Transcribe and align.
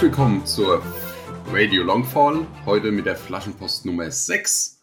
Herzlich 0.00 0.16
willkommen 0.16 0.46
zur 0.46 0.82
Radio 1.52 1.82
Longfall, 1.82 2.46
heute 2.64 2.90
mit 2.90 3.04
der 3.04 3.16
Flaschenpost 3.16 3.84
Nummer 3.84 4.10
6. 4.10 4.80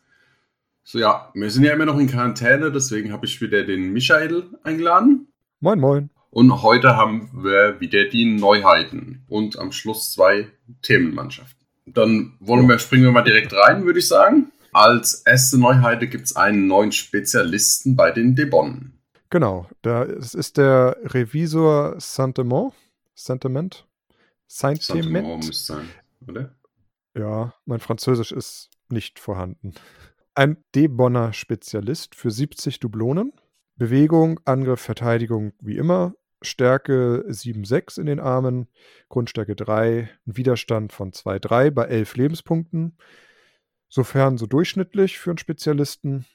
So 0.84 1.00
ja, 1.00 1.32
wir 1.34 1.50
sind 1.50 1.64
ja 1.64 1.74
immer 1.74 1.88
noch 1.88 1.98
in 1.98 2.06
Quarantäne, 2.06 2.72
deswegen 2.72 3.12
habe 3.12 3.26
ich 3.26 3.42
wieder 3.42 3.64
den 3.64 3.94
Michael 3.94 4.44
eingeladen. 4.62 5.28
Moin, 5.60 5.80
moin. 5.80 6.12
Und 6.30 6.62
heute 6.62 6.96
haben 6.96 7.32
wir 7.34 7.80
wieder 7.80 8.06
die 8.06 8.26
Neuheiten 8.26 9.24
und 9.28 9.58
am 9.58 9.72
Schluss 9.72 10.12
zwei 10.12 10.50
Themenmannschaften. 10.84 11.66
Dann 11.88 12.38
wollen 12.40 12.70
wir, 12.70 12.78
springen 12.78 13.06
wir 13.06 13.12
mal 13.12 13.24
direkt 13.24 13.54
rein, 13.54 13.86
würde 13.86 13.98
ich 13.98 14.08
sagen. 14.08 14.52
Als 14.72 15.24
erste 15.26 15.58
Neuheit 15.58 16.00
gibt 16.12 16.26
es 16.26 16.36
einen 16.36 16.68
neuen 16.68 16.92
Spezialisten 16.92 17.96
bei 17.96 18.12
den 18.12 18.36
Debon. 18.36 18.92
Genau, 19.32 19.68
da 19.82 20.04
ist, 20.04 20.36
ist 20.36 20.58
der 20.58 20.96
Revisor 21.06 21.96
Sentiment. 21.98 22.74
Sentiment? 23.16 23.87
Sentiment 24.48 25.46
müsste 25.46 25.74
sein, 25.74 25.90
oder? 26.28 26.56
Ja, 27.16 27.54
mein 27.66 27.80
Französisch 27.80 28.32
ist 28.32 28.70
nicht 28.90 29.20
vorhanden. 29.20 29.74
Ein 30.36 30.64
Debonner 30.76 31.34
Spezialist 31.34 32.16
für 32.16 32.32
70 32.32 32.80
Dublonen. 32.80 33.34
Bewegung, 33.76 34.40
Angriff, 34.46 34.82
Verteidigung 34.82 35.54
wie 35.60 35.78
immer. 35.78 36.16
Stärke 36.42 37.26
7,6 37.28 38.00
in 38.00 38.06
den 38.06 38.20
Armen, 38.20 38.68
Grundstärke 39.10 39.56
3, 39.56 40.02
ein 40.02 40.38
Widerstand 40.38 40.94
von 40.94 41.12
2,3 41.12 41.72
bei 41.72 41.86
11 41.86 42.16
Lebenspunkten. 42.16 42.98
Sofern 43.90 44.38
so 44.38 44.46
durchschnittlich 44.46 45.18
für 45.18 45.32
einen 45.32 45.40
Spezialisten, 45.40 46.26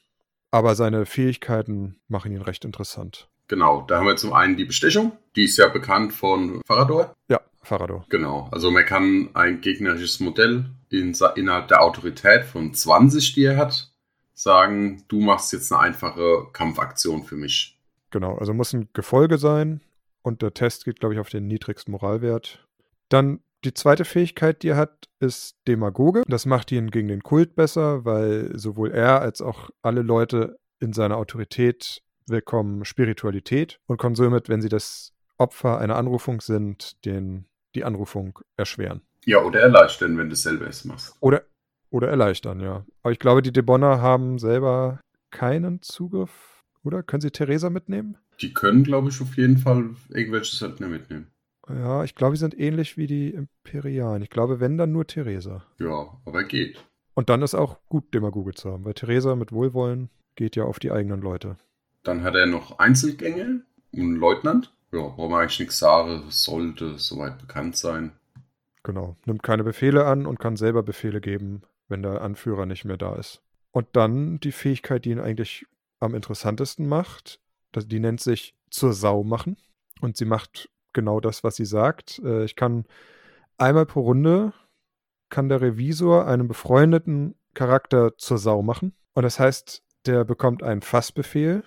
aber 0.51 0.75
seine 0.75 1.05
Fähigkeiten 1.05 2.01
machen 2.07 2.33
ihn 2.33 2.41
recht 2.41 2.65
interessant. 2.65 3.29
Genau, 3.47 3.81
da 3.87 3.99
haben 3.99 4.07
wir 4.07 4.15
zum 4.15 4.33
einen 4.33 4.55
die 4.57 4.65
Bestechung, 4.65 5.11
die 5.35 5.43
ist 5.43 5.57
ja 5.57 5.67
bekannt 5.67 6.13
von 6.13 6.61
Farador. 6.65 7.13
Ja, 7.29 7.41
Farador. 7.61 8.05
Genau, 8.09 8.49
also 8.51 8.71
man 8.71 8.85
kann 8.85 9.29
ein 9.33 9.61
gegnerisches 9.61 10.19
Modell 10.19 10.65
in, 10.89 11.15
innerhalb 11.35 11.67
der 11.67 11.81
Autorität 11.81 12.45
von 12.45 12.73
20, 12.73 13.33
die 13.33 13.45
er 13.45 13.57
hat, 13.57 13.91
sagen, 14.33 15.03
du 15.07 15.19
machst 15.19 15.53
jetzt 15.53 15.71
eine 15.71 15.81
einfache 15.81 16.47
Kampfaktion 16.53 17.23
für 17.23 17.35
mich. 17.35 17.79
Genau, 18.11 18.37
also 18.37 18.53
muss 18.53 18.73
ein 18.73 18.89
Gefolge 18.93 19.37
sein 19.37 19.81
und 20.21 20.41
der 20.41 20.53
Test 20.53 20.85
geht, 20.85 20.99
glaube 20.99 21.15
ich, 21.15 21.19
auf 21.19 21.29
den 21.29 21.47
niedrigsten 21.47 21.91
Moralwert. 21.91 22.67
Dann 23.09 23.39
die 23.63 23.73
zweite 23.73 24.05
Fähigkeit, 24.05 24.61
die 24.61 24.69
er 24.69 24.77
hat, 24.77 25.09
ist 25.19 25.57
Demagoge. 25.67 26.23
Das 26.27 26.45
macht 26.45 26.71
ihn 26.71 26.91
gegen 26.91 27.07
den 27.07 27.23
Kult 27.23 27.55
besser, 27.55 28.03
weil 28.05 28.51
sowohl 28.57 28.91
er 28.91 29.21
als 29.21 29.41
auch 29.41 29.69
alle 29.81 30.01
Leute 30.01 30.59
in 30.79 30.93
seiner 30.93 31.17
Autorität 31.17 32.01
bekommen 32.27 32.85
Spiritualität 32.85 33.79
und 33.87 33.97
können 33.97 34.15
somit, 34.15 34.49
wenn 34.49 34.61
sie 34.61 34.69
das 34.69 35.13
Opfer 35.37 35.79
einer 35.79 35.95
Anrufung 35.95 36.41
sind, 36.41 37.03
den, 37.05 37.45
die 37.75 37.83
Anrufung 37.83 38.39
erschweren. 38.57 39.01
Ja, 39.25 39.39
oder 39.41 39.61
erleichtern, 39.61 40.17
wenn 40.17 40.29
du 40.29 40.33
es 40.33 40.43
selber 40.43 40.67
es 40.67 40.85
machst. 40.85 41.15
Oder, 41.19 41.43
oder 41.89 42.09
erleichtern, 42.09 42.59
ja. 42.59 42.85
Aber 43.01 43.11
ich 43.11 43.19
glaube, 43.19 43.41
die 43.41 43.53
Debonner 43.53 44.01
haben 44.01 44.37
selber 44.37 44.99
keinen 45.31 45.81
Zugriff. 45.81 46.63
Oder? 46.83 47.03
Können 47.03 47.21
sie 47.21 47.31
Theresa 47.31 47.69
mitnehmen? 47.69 48.17
Die 48.41 48.53
können, 48.53 48.83
glaube 48.83 49.09
ich, 49.09 49.21
auf 49.21 49.37
jeden 49.37 49.57
Fall 49.57 49.91
irgendwelche 50.09 50.55
Söldner 50.55 50.87
mitnehmen. 50.87 51.27
Ja, 51.69 52.03
ich 52.03 52.15
glaube, 52.15 52.35
sie 52.35 52.41
sind 52.41 52.59
ähnlich 52.59 52.97
wie 52.97 53.07
die 53.07 53.29
Imperialen. 53.29 54.21
Ich 54.21 54.29
glaube, 54.29 54.59
wenn, 54.59 54.77
dann 54.77 54.91
nur 54.91 55.07
Theresa. 55.07 55.63
Ja, 55.79 56.17
aber 56.25 56.43
geht. 56.43 56.83
Und 57.13 57.29
dann 57.29 57.41
ist 57.41 57.55
auch 57.55 57.79
gut, 57.87 58.13
Demagoge 58.13 58.53
zu 58.53 58.71
haben, 58.71 58.85
weil 58.85 58.95
Theresa 58.95 59.35
mit 59.35 59.51
Wohlwollen 59.51 60.09
geht 60.35 60.55
ja 60.55 60.65
auf 60.65 60.79
die 60.79 60.91
eigenen 60.91 61.21
Leute. 61.21 61.57
Dann 62.03 62.23
hat 62.23 62.35
er 62.35 62.45
noch 62.45 62.79
Einzelgänge 62.79 63.61
und 63.91 64.15
Leutnant. 64.15 64.73
Ja, 64.91 65.07
braucht 65.07 65.29
man 65.29 65.41
eigentlich 65.41 65.59
nichts 65.59 65.79
sagen, 65.79 66.25
sollte 66.29 66.99
soweit 66.99 67.39
bekannt 67.39 67.75
sein. 67.75 68.11
Genau, 68.83 69.15
nimmt 69.25 69.43
keine 69.43 69.63
Befehle 69.63 70.05
an 70.05 70.25
und 70.25 70.39
kann 70.39 70.57
selber 70.57 70.83
Befehle 70.83 71.21
geben, 71.21 71.63
wenn 71.87 72.03
der 72.03 72.21
Anführer 72.21 72.65
nicht 72.65 72.85
mehr 72.85 72.97
da 72.97 73.15
ist. 73.15 73.41
Und 73.71 73.87
dann 73.93 74.39
die 74.39 74.51
Fähigkeit, 74.51 75.05
die 75.05 75.11
ihn 75.11 75.19
eigentlich 75.19 75.65
am 75.99 76.13
interessantesten 76.13 76.87
macht, 76.87 77.39
die 77.75 77.99
nennt 77.99 78.21
sich 78.21 78.55
zur 78.69 78.93
Sau 78.93 79.23
machen. 79.23 79.57
Und 80.01 80.17
sie 80.17 80.25
macht 80.25 80.69
genau 80.91 81.19
das, 81.19 81.43
was 81.43 81.55
sie 81.55 81.65
sagt. 81.65 82.19
Äh, 82.23 82.43
ich 82.43 82.55
kann 82.55 82.85
einmal 83.57 83.85
pro 83.85 84.01
Runde 84.01 84.53
kann 85.33 85.49
der 85.49 85.61
Revisor 85.61 86.27
einen 86.27 86.47
befreundeten 86.47 87.33
Charakter 87.55 88.15
zur 88.17 88.37
Sau 88.37 88.61
machen. 88.61 88.93
Und 89.15 89.23
das 89.23 89.39
heißt, 89.39 89.81
der 90.05 90.25
bekommt 90.25 90.61
einen 90.61 90.83
Fassbefehl 90.83 91.63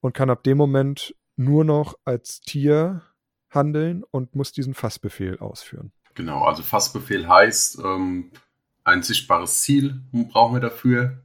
und 0.00 0.14
kann 0.14 0.30
ab 0.30 0.42
dem 0.44 0.58
Moment 0.58 1.14
nur 1.36 1.64
noch 1.64 1.94
als 2.04 2.40
Tier 2.40 3.02
handeln 3.50 4.04
und 4.10 4.34
muss 4.34 4.52
diesen 4.52 4.74
Fassbefehl 4.74 5.38
ausführen. 5.38 5.92
Genau, 6.14 6.42
also 6.44 6.62
Fassbefehl 6.62 7.28
heißt, 7.28 7.78
ähm, 7.84 8.30
ein 8.84 9.02
sichtbares 9.02 9.60
Ziel 9.60 10.02
brauchen 10.12 10.56
wir 10.56 10.60
dafür. 10.60 11.24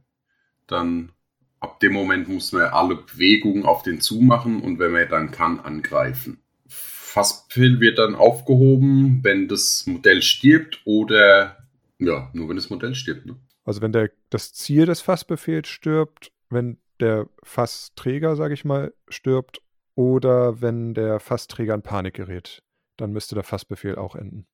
Dann 0.66 1.12
ab 1.60 1.80
dem 1.80 1.92
Moment 1.92 2.28
muss 2.28 2.52
man 2.52 2.62
alle 2.62 2.96
Bewegungen 2.96 3.64
auf 3.64 3.82
den 3.82 4.00
zumachen 4.00 4.62
und 4.62 4.78
wenn 4.78 4.92
man 4.92 5.08
dann 5.08 5.30
kann, 5.30 5.60
angreifen. 5.60 6.38
Fassbefehl 6.68 7.80
wird 7.80 7.98
dann 7.98 8.14
aufgehoben, 8.14 9.20
wenn 9.22 9.48
das 9.48 9.86
Modell 9.86 10.22
stirbt 10.22 10.80
oder 10.84 11.64
ja, 11.98 12.30
nur 12.32 12.48
wenn 12.48 12.56
das 12.56 12.70
Modell 12.70 12.94
stirbt. 12.94 13.26
Ne? 13.26 13.36
Also 13.64 13.80
wenn 13.80 13.92
der, 13.92 14.10
das 14.30 14.52
Ziel 14.52 14.86
des 14.86 15.00
Fassbefehls 15.00 15.68
stirbt, 15.68 16.32
wenn 16.50 16.78
der 17.00 17.28
Fassträger, 17.42 18.36
sage 18.36 18.54
ich 18.54 18.64
mal, 18.64 18.94
stirbt 19.08 19.60
oder 19.94 20.60
wenn 20.60 20.94
der 20.94 21.20
Fassträger 21.20 21.74
in 21.74 21.82
Panik 21.82 22.14
gerät, 22.14 22.62
dann 22.96 23.12
müsste 23.12 23.34
der 23.34 23.44
Fassbefehl 23.44 23.96
auch 23.96 24.14
enden. 24.14 24.46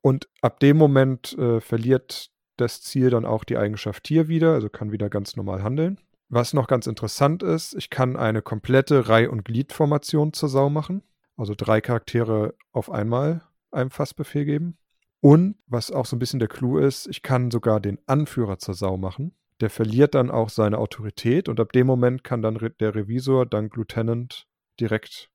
Und 0.00 0.28
ab 0.40 0.60
dem 0.60 0.76
Moment 0.76 1.36
äh, 1.38 1.60
verliert 1.60 2.30
das 2.56 2.82
Ziel 2.82 3.10
dann 3.10 3.24
auch 3.24 3.44
die 3.44 3.56
Eigenschaft 3.56 4.04
Tier 4.04 4.28
wieder, 4.28 4.54
also 4.54 4.68
kann 4.68 4.92
wieder 4.92 5.08
ganz 5.08 5.36
normal 5.36 5.62
handeln. 5.62 5.98
Was 6.28 6.52
noch 6.52 6.66
ganz 6.66 6.86
interessant 6.86 7.42
ist, 7.42 7.74
ich 7.74 7.88
kann 7.88 8.16
eine 8.16 8.42
komplette 8.42 9.08
Reih- 9.08 9.30
und 9.30 9.44
Gliedformation 9.44 10.32
zur 10.32 10.48
Sau 10.48 10.68
machen. 10.68 11.02
Also 11.36 11.54
drei 11.56 11.80
Charaktere 11.80 12.54
auf 12.72 12.90
einmal 12.90 13.42
einem 13.70 13.90
Fassbefehl 13.90 14.44
geben. 14.44 14.76
Und 15.20 15.56
was 15.66 15.90
auch 15.90 16.06
so 16.06 16.16
ein 16.16 16.18
bisschen 16.18 16.38
der 16.38 16.48
Clou 16.48 16.78
ist, 16.78 17.06
ich 17.06 17.22
kann 17.22 17.50
sogar 17.50 17.80
den 17.80 17.98
Anführer 18.06 18.58
zur 18.58 18.74
Sau 18.74 18.96
machen. 18.96 19.34
Der 19.60 19.70
verliert 19.70 20.14
dann 20.14 20.30
auch 20.30 20.50
seine 20.50 20.78
Autorität 20.78 21.48
und 21.48 21.58
ab 21.58 21.72
dem 21.72 21.86
Moment 21.86 22.22
kann 22.22 22.42
dann 22.42 22.58
der 22.80 22.94
Revisor, 22.94 23.44
dank 23.44 23.74
Lieutenant, 23.76 24.46
direkt 24.78 25.30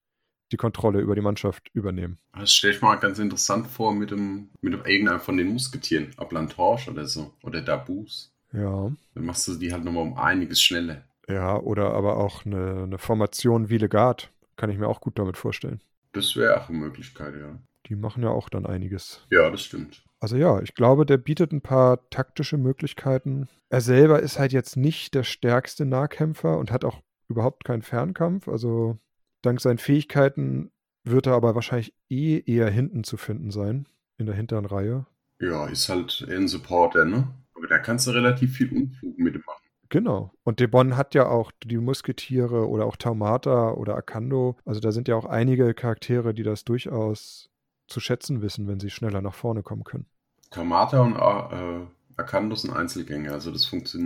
die 0.52 0.58
Kontrolle 0.58 1.02
über 1.02 1.16
die 1.16 1.22
Mannschaft 1.22 1.70
übernehmen. 1.74 2.20
Das 2.34 2.54
stelle 2.54 2.74
ich 2.74 2.82
mir 2.82 2.98
ganz 2.98 3.20
interessant 3.20 3.68
vor 3.68 3.94
mit 3.94 4.12
dem, 4.12 4.50
mit 4.62 4.74
dem 4.74 4.86
irgendeinem 4.86 5.20
von 5.20 5.36
den 5.36 5.52
Musketieren, 5.52 6.12
ob 6.18 6.32
Lantorge 6.32 6.90
oder 6.92 7.06
so, 7.06 7.34
oder 7.44 7.62
Dabus. 7.62 8.32
Ja. 8.54 8.92
Dann 9.16 9.26
machst 9.26 9.48
du 9.48 9.56
die 9.56 9.74
halt 9.74 9.84
nochmal 9.84 10.04
um 10.04 10.18
einiges 10.18 10.62
schneller. 10.62 11.04
Ja, 11.28 11.58
oder 11.58 11.94
aber 11.94 12.18
auch 12.18 12.46
eine, 12.46 12.84
eine 12.84 12.98
Formation 12.98 13.70
wie 13.70 13.78
Legat. 13.78 14.32
Kann 14.56 14.70
ich 14.70 14.78
mir 14.78 14.88
auch 14.88 15.02
gut 15.02 15.18
damit 15.18 15.38
vorstellen. 15.38 15.82
Das 16.12 16.36
wäre 16.36 16.62
auch 16.62 16.70
eine 16.70 16.78
Möglichkeit, 16.78 17.34
ja. 17.36 17.60
Die 17.88 17.96
machen 17.96 18.24
ja 18.24 18.30
auch 18.30 18.50
dann 18.50 18.66
einiges. 18.66 19.26
Ja, 19.32 19.50
das 19.50 19.64
stimmt. 19.64 20.04
Also 20.24 20.38
ja, 20.38 20.62
ich 20.62 20.74
glaube, 20.74 21.06
der 21.06 21.18
bietet 21.18 21.52
ein 21.52 21.60
paar 21.60 22.10
taktische 22.10 22.58
Möglichkeiten. 22.58 23.50
Er 23.68 23.82
selber 23.82 24.22
ist 24.22 24.40
halt 24.40 24.54
jetzt 24.54 24.78
nicht 24.78 25.16
der 25.16 25.24
stärkste 25.24 25.86
Nahkämpfer 25.86 26.58
und 26.60 26.72
hat 26.72 26.86
auch 26.86 27.02
überhaupt 27.28 27.66
keinen 27.66 27.82
Fernkampf. 27.82 28.48
Also 28.48 28.98
dank 29.42 29.60
seinen 29.60 29.80
Fähigkeiten 29.80 30.72
wird 31.04 31.28
er 31.28 31.34
aber 31.34 31.56
wahrscheinlich 31.56 31.94
eh 32.10 32.42
eher 32.46 32.70
hinten 32.70 33.04
zu 33.04 33.18
finden 33.18 33.52
sein, 33.52 33.86
in 34.18 34.26
der 34.26 34.34
hinteren 34.36 34.64
Reihe. 34.66 35.06
Ja, 35.42 35.68
ist 35.68 35.90
halt 35.90 36.26
ein 36.30 36.48
Supporter, 36.48 37.04
ne? 37.04 37.28
Aber 37.54 37.68
da 37.68 37.78
kannst 37.80 38.08
du 38.08 38.12
relativ 38.12 38.56
viel 38.56 38.72
Unfug 38.72 39.20
mitmachen. 39.20 39.62
Genau. 39.90 40.32
Und 40.44 40.62
Debon 40.62 40.96
hat 40.96 41.16
ja 41.16 41.28
auch 41.28 41.52
die 41.66 41.76
Musketiere 41.76 42.70
oder 42.70 42.86
auch 42.86 42.96
Taumata 42.96 43.72
oder 43.74 43.98
Akando. 43.98 44.56
Also 44.64 44.80
da 44.80 44.94
sind 44.94 45.10
ja 45.10 45.18
auch 45.18 45.26
einige 45.26 45.74
Charaktere, 45.74 46.34
die 46.34 46.44
das 46.44 46.64
durchaus 46.64 47.50
zu 47.88 48.00
schätzen 48.00 48.42
wissen, 48.42 48.70
wenn 48.70 48.80
sie 48.80 48.90
schneller 48.90 49.22
nach 49.22 49.36
vorne 49.36 49.64
kommen 49.64 49.84
können. 49.84 50.06
Taumata 50.54 51.02
und 51.02 51.16
äh, 51.16 51.86
Akando 52.16 52.56
sind 52.56 52.74
Einzelgänge, 52.74 53.32
also 53.32 53.52
das 53.52 53.66
funktio 53.66 54.00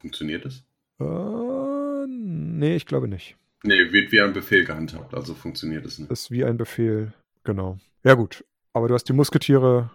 funktioniert 0.00 0.44
das? 0.44 0.64
Äh, 0.98 2.06
nee, 2.08 2.76
ich 2.76 2.86
glaube 2.86 3.06
nicht. 3.06 3.36
Nee, 3.62 3.92
wird 3.92 4.10
wie 4.10 4.20
ein 4.20 4.32
Befehl 4.32 4.64
gehandhabt, 4.64 5.14
also 5.14 5.34
funktioniert 5.34 5.84
es 5.84 5.98
nicht. 5.98 6.10
Ist 6.10 6.30
wie 6.30 6.44
ein 6.44 6.56
Befehl, 6.56 7.12
genau. 7.44 7.78
Ja 8.02 8.14
gut, 8.14 8.44
aber 8.72 8.88
du 8.88 8.94
hast 8.94 9.04
die 9.04 9.12
Musketiere, 9.12 9.90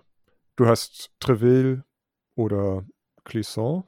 du 0.56 0.68
hast 0.68 1.10
Treville 1.20 1.84
oder 2.36 2.86
Clisson. 3.24 3.84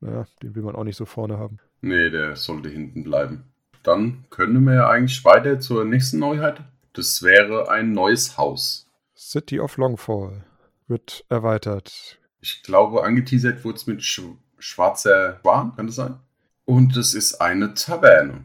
Naja, 0.00 0.26
den 0.42 0.54
will 0.54 0.62
man 0.62 0.74
auch 0.74 0.84
nicht 0.84 0.96
so 0.96 1.04
vorne 1.04 1.36
haben. 1.36 1.58
Nee, 1.82 2.08
der 2.08 2.36
sollte 2.36 2.70
hinten 2.70 3.04
bleiben. 3.04 3.44
Dann 3.82 4.24
können 4.30 4.64
wir 4.64 4.74
ja 4.74 4.88
eigentlich 4.88 5.22
weiter 5.26 5.60
zur 5.60 5.84
nächsten 5.84 6.18
Neuheit. 6.18 6.62
Das 6.94 7.22
wäre 7.22 7.70
ein 7.70 7.92
neues 7.92 8.38
Haus. 8.38 8.86
City 9.14 9.60
of 9.60 9.76
Longfall 9.76 10.44
wird 10.90 11.24
erweitert. 11.28 12.18
Ich 12.40 12.62
glaube, 12.62 13.04
angeteasert 13.04 13.64
wurde 13.64 13.76
es 13.76 13.86
mit 13.86 14.02
sch 14.02 14.22
schwarzer 14.58 15.38
Schwan, 15.40 15.74
kann 15.74 15.86
das 15.86 15.96
sein? 15.96 16.20
Und 16.66 16.96
es 16.96 17.14
ist 17.14 17.40
eine 17.40 17.72
Taverne. 17.72 18.44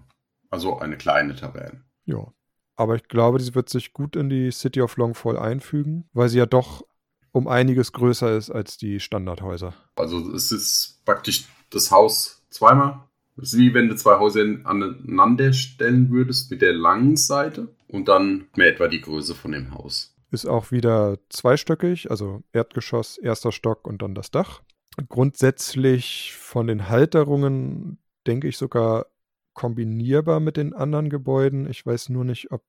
Also 0.50 0.80
eine 0.80 0.98
kleine 0.98 1.36
Taverne. 1.36 1.84
Ja. 2.06 2.32
Aber 2.78 2.96
ich 2.96 3.08
glaube, 3.08 3.42
sie 3.42 3.56
wird 3.56 3.70
sich 3.70 3.94
gut 3.94 4.16
in 4.16 4.30
die 4.30 4.52
City 4.52 4.82
of 4.82 4.98
Longfall 4.98 5.38
einfügen, 5.38 6.10
weil 6.14 6.30
sie 6.30 6.38
ja 6.38 6.46
doch 6.46 6.86
um 7.32 7.48
einiges 7.48 7.92
größer 7.92 8.38
ist 8.38 8.50
als 8.50 8.78
die 8.78 9.00
Standardhäuser. 9.00 9.74
Also 9.96 10.32
es 10.34 10.52
ist 10.52 11.02
praktisch 11.06 11.46
das 11.70 11.92
Haus 11.92 12.42
zweimal. 12.50 13.02
Es 13.38 13.54
ist 13.54 13.60
wie 13.60 13.74
wenn 13.74 13.90
du 13.90 13.96
zwei 13.96 14.20
Häuser 14.20 14.42
aneinander 14.64 15.52
stellen 15.52 16.10
würdest 16.10 16.50
mit 16.52 16.62
der 16.62 16.74
langen 16.74 17.18
Seite 17.18 17.68
und 17.90 18.08
dann 18.08 18.48
mehr 18.56 18.70
etwa 18.70 18.88
die 18.88 19.02
Größe 19.02 19.36
von 19.36 19.52
dem 19.52 19.74
Haus. 19.74 20.15
Ist 20.32 20.46
auch 20.46 20.72
wieder 20.72 21.18
zweistöckig, 21.30 22.10
also 22.12 22.44
Erdgeschoss, 22.52 23.18
erster 23.18 23.52
Stock 23.52 23.88
und 23.88 24.02
dann 24.02 24.16
das 24.16 24.32
Dach. 24.32 24.62
Grundsätzlich 25.10 26.34
von 26.36 26.68
den 26.68 26.90
Halterungen 26.90 28.00
denke 28.26 28.48
ich 28.48 28.58
sogar 28.58 29.08
kombinierbar 29.54 30.40
mit 30.40 30.58
den 30.58 30.74
anderen 30.74 31.10
Gebäuden. 31.10 31.70
Ich 31.70 31.86
weiß 31.86 32.10
nur 32.10 32.26
nicht, 32.26 32.52
ob 32.52 32.64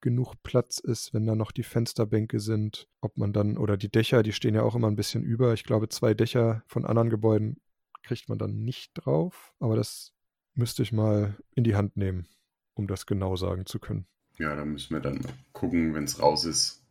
genug 0.00 0.34
Platz 0.42 0.78
ist, 0.78 1.14
wenn 1.14 1.26
da 1.26 1.34
noch 1.34 1.50
die 1.50 1.62
Fensterbänke 1.62 2.38
sind, 2.38 2.88
ob 3.00 3.16
man 3.16 3.32
dann, 3.32 3.56
oder 3.56 3.78
die 3.78 3.90
Dächer, 3.90 4.22
die 4.22 4.32
stehen 4.32 4.54
ja 4.54 4.62
auch 4.62 4.74
immer 4.74 4.88
ein 4.88 4.96
bisschen 4.96 5.24
über. 5.24 5.54
Ich 5.54 5.64
glaube, 5.64 5.88
zwei 5.88 6.12
Dächer 6.12 6.62
von 6.66 6.84
anderen 6.84 7.08
Gebäuden 7.08 7.60
kriegt 8.02 8.28
man 8.28 8.38
dann 8.38 8.64
nicht 8.64 8.92
drauf, 8.94 9.54
aber 9.58 9.76
das 9.76 10.12
müsste 10.54 10.82
ich 10.82 10.92
mal 10.92 11.38
in 11.54 11.64
die 11.64 11.74
Hand 11.74 11.96
nehmen, 11.96 12.28
um 12.74 12.86
das 12.86 13.06
genau 13.06 13.36
sagen 13.36 13.64
zu 13.64 13.78
können. 13.78 14.06
Ja, 14.38 14.54
da 14.54 14.66
müssen 14.66 14.92
wir 14.92 15.00
dann 15.00 15.20
gucken, 15.52 15.94
wenn 15.94 16.04
es 16.04 16.20
raus 16.20 16.44
ist. 16.44 16.83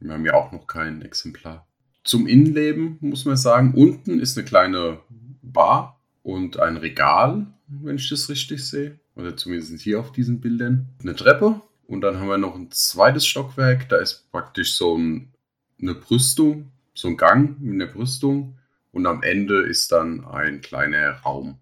Wir 0.00 0.12
haben 0.12 0.24
ja 0.24 0.34
auch 0.34 0.50
noch 0.52 0.66
kein 0.66 1.02
Exemplar. 1.02 1.66
Zum 2.04 2.26
Innenleben 2.26 2.96
muss 3.00 3.26
man 3.26 3.36
sagen, 3.36 3.74
unten 3.74 4.18
ist 4.18 4.36
eine 4.36 4.46
kleine 4.46 5.00
Bar 5.42 6.00
und 6.22 6.58
ein 6.58 6.78
Regal, 6.78 7.46
wenn 7.68 7.96
ich 7.96 8.08
das 8.08 8.28
richtig 8.28 8.64
sehe. 8.64 8.98
Oder 9.14 9.36
zumindest 9.36 9.80
hier 9.80 10.00
auf 10.00 10.12
diesen 10.12 10.40
Bildern. 10.40 10.88
Eine 11.00 11.14
Treppe 11.14 11.60
und 11.86 12.00
dann 12.00 12.18
haben 12.18 12.28
wir 12.28 12.38
noch 12.38 12.54
ein 12.54 12.70
zweites 12.70 13.26
Stockwerk. 13.26 13.88
Da 13.88 13.96
ist 13.96 14.30
praktisch 14.30 14.76
so 14.76 14.96
ein, 14.96 15.32
eine 15.80 15.94
Brüstung, 15.94 16.70
so 16.94 17.08
ein 17.08 17.16
Gang 17.16 17.60
mit 17.60 17.74
einer 17.74 17.92
Brüstung. 17.92 18.58
Und 18.92 19.06
am 19.06 19.22
Ende 19.22 19.62
ist 19.62 19.92
dann 19.92 20.24
ein 20.24 20.62
kleiner 20.62 21.12
Raum. 21.20 21.58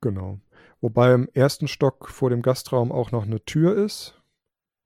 Genau. 0.00 0.40
Wobei 0.80 1.14
im 1.14 1.28
ersten 1.32 1.68
Stock 1.68 2.08
vor 2.08 2.30
dem 2.30 2.42
Gastraum 2.42 2.90
auch 2.90 3.12
noch 3.12 3.24
eine 3.24 3.44
Tür 3.44 3.76
ist, 3.76 4.20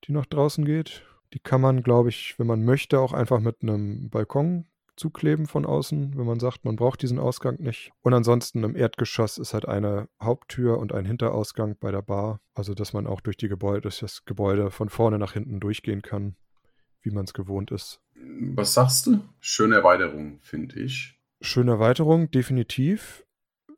die 0.04 0.12
nach 0.12 0.26
draußen 0.26 0.64
geht. 0.64 1.02
Die 1.32 1.40
kann 1.40 1.60
man, 1.60 1.82
glaube 1.82 2.08
ich, 2.08 2.38
wenn 2.38 2.46
man 2.46 2.64
möchte, 2.64 3.00
auch 3.00 3.12
einfach 3.12 3.40
mit 3.40 3.62
einem 3.62 4.10
Balkon 4.10 4.66
zukleben 5.00 5.46
von 5.46 5.64
außen, 5.64 6.16
wenn 6.16 6.26
man 6.26 6.40
sagt, 6.40 6.64
man 6.64 6.76
braucht 6.76 7.00
diesen 7.02 7.18
Ausgang 7.18 7.58
nicht. 7.58 7.90
Und 8.02 8.12
ansonsten 8.12 8.62
im 8.64 8.76
Erdgeschoss 8.76 9.38
ist 9.38 9.54
halt 9.54 9.66
eine 9.66 10.08
Haupttür 10.22 10.78
und 10.78 10.92
ein 10.92 11.06
Hinterausgang 11.06 11.76
bei 11.80 11.90
der 11.90 12.02
Bar. 12.02 12.40
Also 12.54 12.74
dass 12.74 12.92
man 12.92 13.06
auch 13.06 13.20
durch, 13.20 13.38
die 13.38 13.48
Gebäude, 13.48 13.82
durch 13.82 14.00
das 14.00 14.24
Gebäude 14.26 14.70
von 14.70 14.90
vorne 14.90 15.18
nach 15.18 15.32
hinten 15.32 15.58
durchgehen 15.58 16.02
kann, 16.02 16.36
wie 17.00 17.10
man 17.10 17.24
es 17.24 17.32
gewohnt 17.32 17.70
ist. 17.70 18.00
Was 18.54 18.74
sagst 18.74 19.06
du? 19.06 19.20
Schöne 19.40 19.76
Erweiterung, 19.76 20.38
finde 20.42 20.78
ich. 20.80 21.18
Schöne 21.40 21.72
Erweiterung, 21.72 22.30
definitiv. 22.30 23.24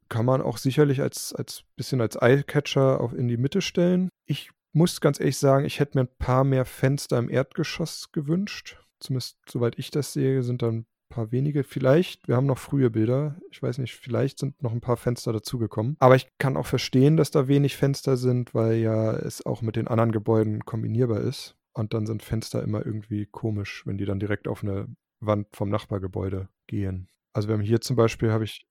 Kann 0.08 0.26
man 0.26 0.42
auch 0.42 0.58
sicherlich 0.58 1.00
als, 1.00 1.32
als 1.32 1.62
bisschen 1.76 2.00
als 2.00 2.16
Eyecatcher 2.20 3.00
auch 3.00 3.12
in 3.12 3.28
die 3.28 3.36
Mitte 3.36 3.62
stellen. 3.62 4.08
Ich 4.26 4.50
muss 4.72 5.00
ganz 5.00 5.20
ehrlich 5.20 5.38
sagen, 5.38 5.64
ich 5.64 5.80
hätte 5.80 5.98
mir 5.98 6.04
ein 6.04 6.16
paar 6.18 6.44
mehr 6.44 6.64
Fenster 6.64 7.18
im 7.18 7.30
Erdgeschoss 7.30 8.12
gewünscht. 8.12 8.78
Zumindest 9.00 9.38
soweit 9.48 9.78
ich 9.78 9.90
das 9.90 10.12
sehe, 10.12 10.42
sind 10.42 10.62
dann 10.62 10.86
paar 11.12 11.30
wenige. 11.30 11.62
Vielleicht, 11.62 12.26
wir 12.26 12.36
haben 12.36 12.46
noch 12.46 12.58
frühe 12.58 12.90
Bilder. 12.90 13.36
Ich 13.50 13.62
weiß 13.62 13.78
nicht, 13.78 13.94
vielleicht 13.94 14.38
sind 14.38 14.60
noch 14.62 14.72
ein 14.72 14.80
paar 14.80 14.96
Fenster 14.96 15.32
dazugekommen. 15.32 15.96
Aber 16.00 16.16
ich 16.16 16.26
kann 16.38 16.56
auch 16.56 16.66
verstehen, 16.66 17.16
dass 17.16 17.30
da 17.30 17.48
wenig 17.48 17.76
Fenster 17.76 18.16
sind, 18.16 18.54
weil 18.54 18.76
ja 18.76 19.12
es 19.12 19.44
auch 19.46 19.62
mit 19.62 19.76
den 19.76 19.88
anderen 19.88 20.10
Gebäuden 20.10 20.64
kombinierbar 20.64 21.20
ist. 21.20 21.54
Und 21.74 21.94
dann 21.94 22.06
sind 22.06 22.22
Fenster 22.22 22.62
immer 22.62 22.84
irgendwie 22.84 23.26
komisch, 23.26 23.86
wenn 23.86 23.98
die 23.98 24.04
dann 24.04 24.20
direkt 24.20 24.48
auf 24.48 24.62
eine 24.62 24.88
Wand 25.20 25.48
vom 25.52 25.68
Nachbargebäude 25.68 26.48
gehen. 26.66 27.08
Also 27.32 27.48
wir 27.48 27.54
haben 27.54 27.62
hier 27.62 27.80
zum 27.80 27.96
Beispiel, 27.96 28.32
habe 28.32 28.44
ich, 28.44 28.66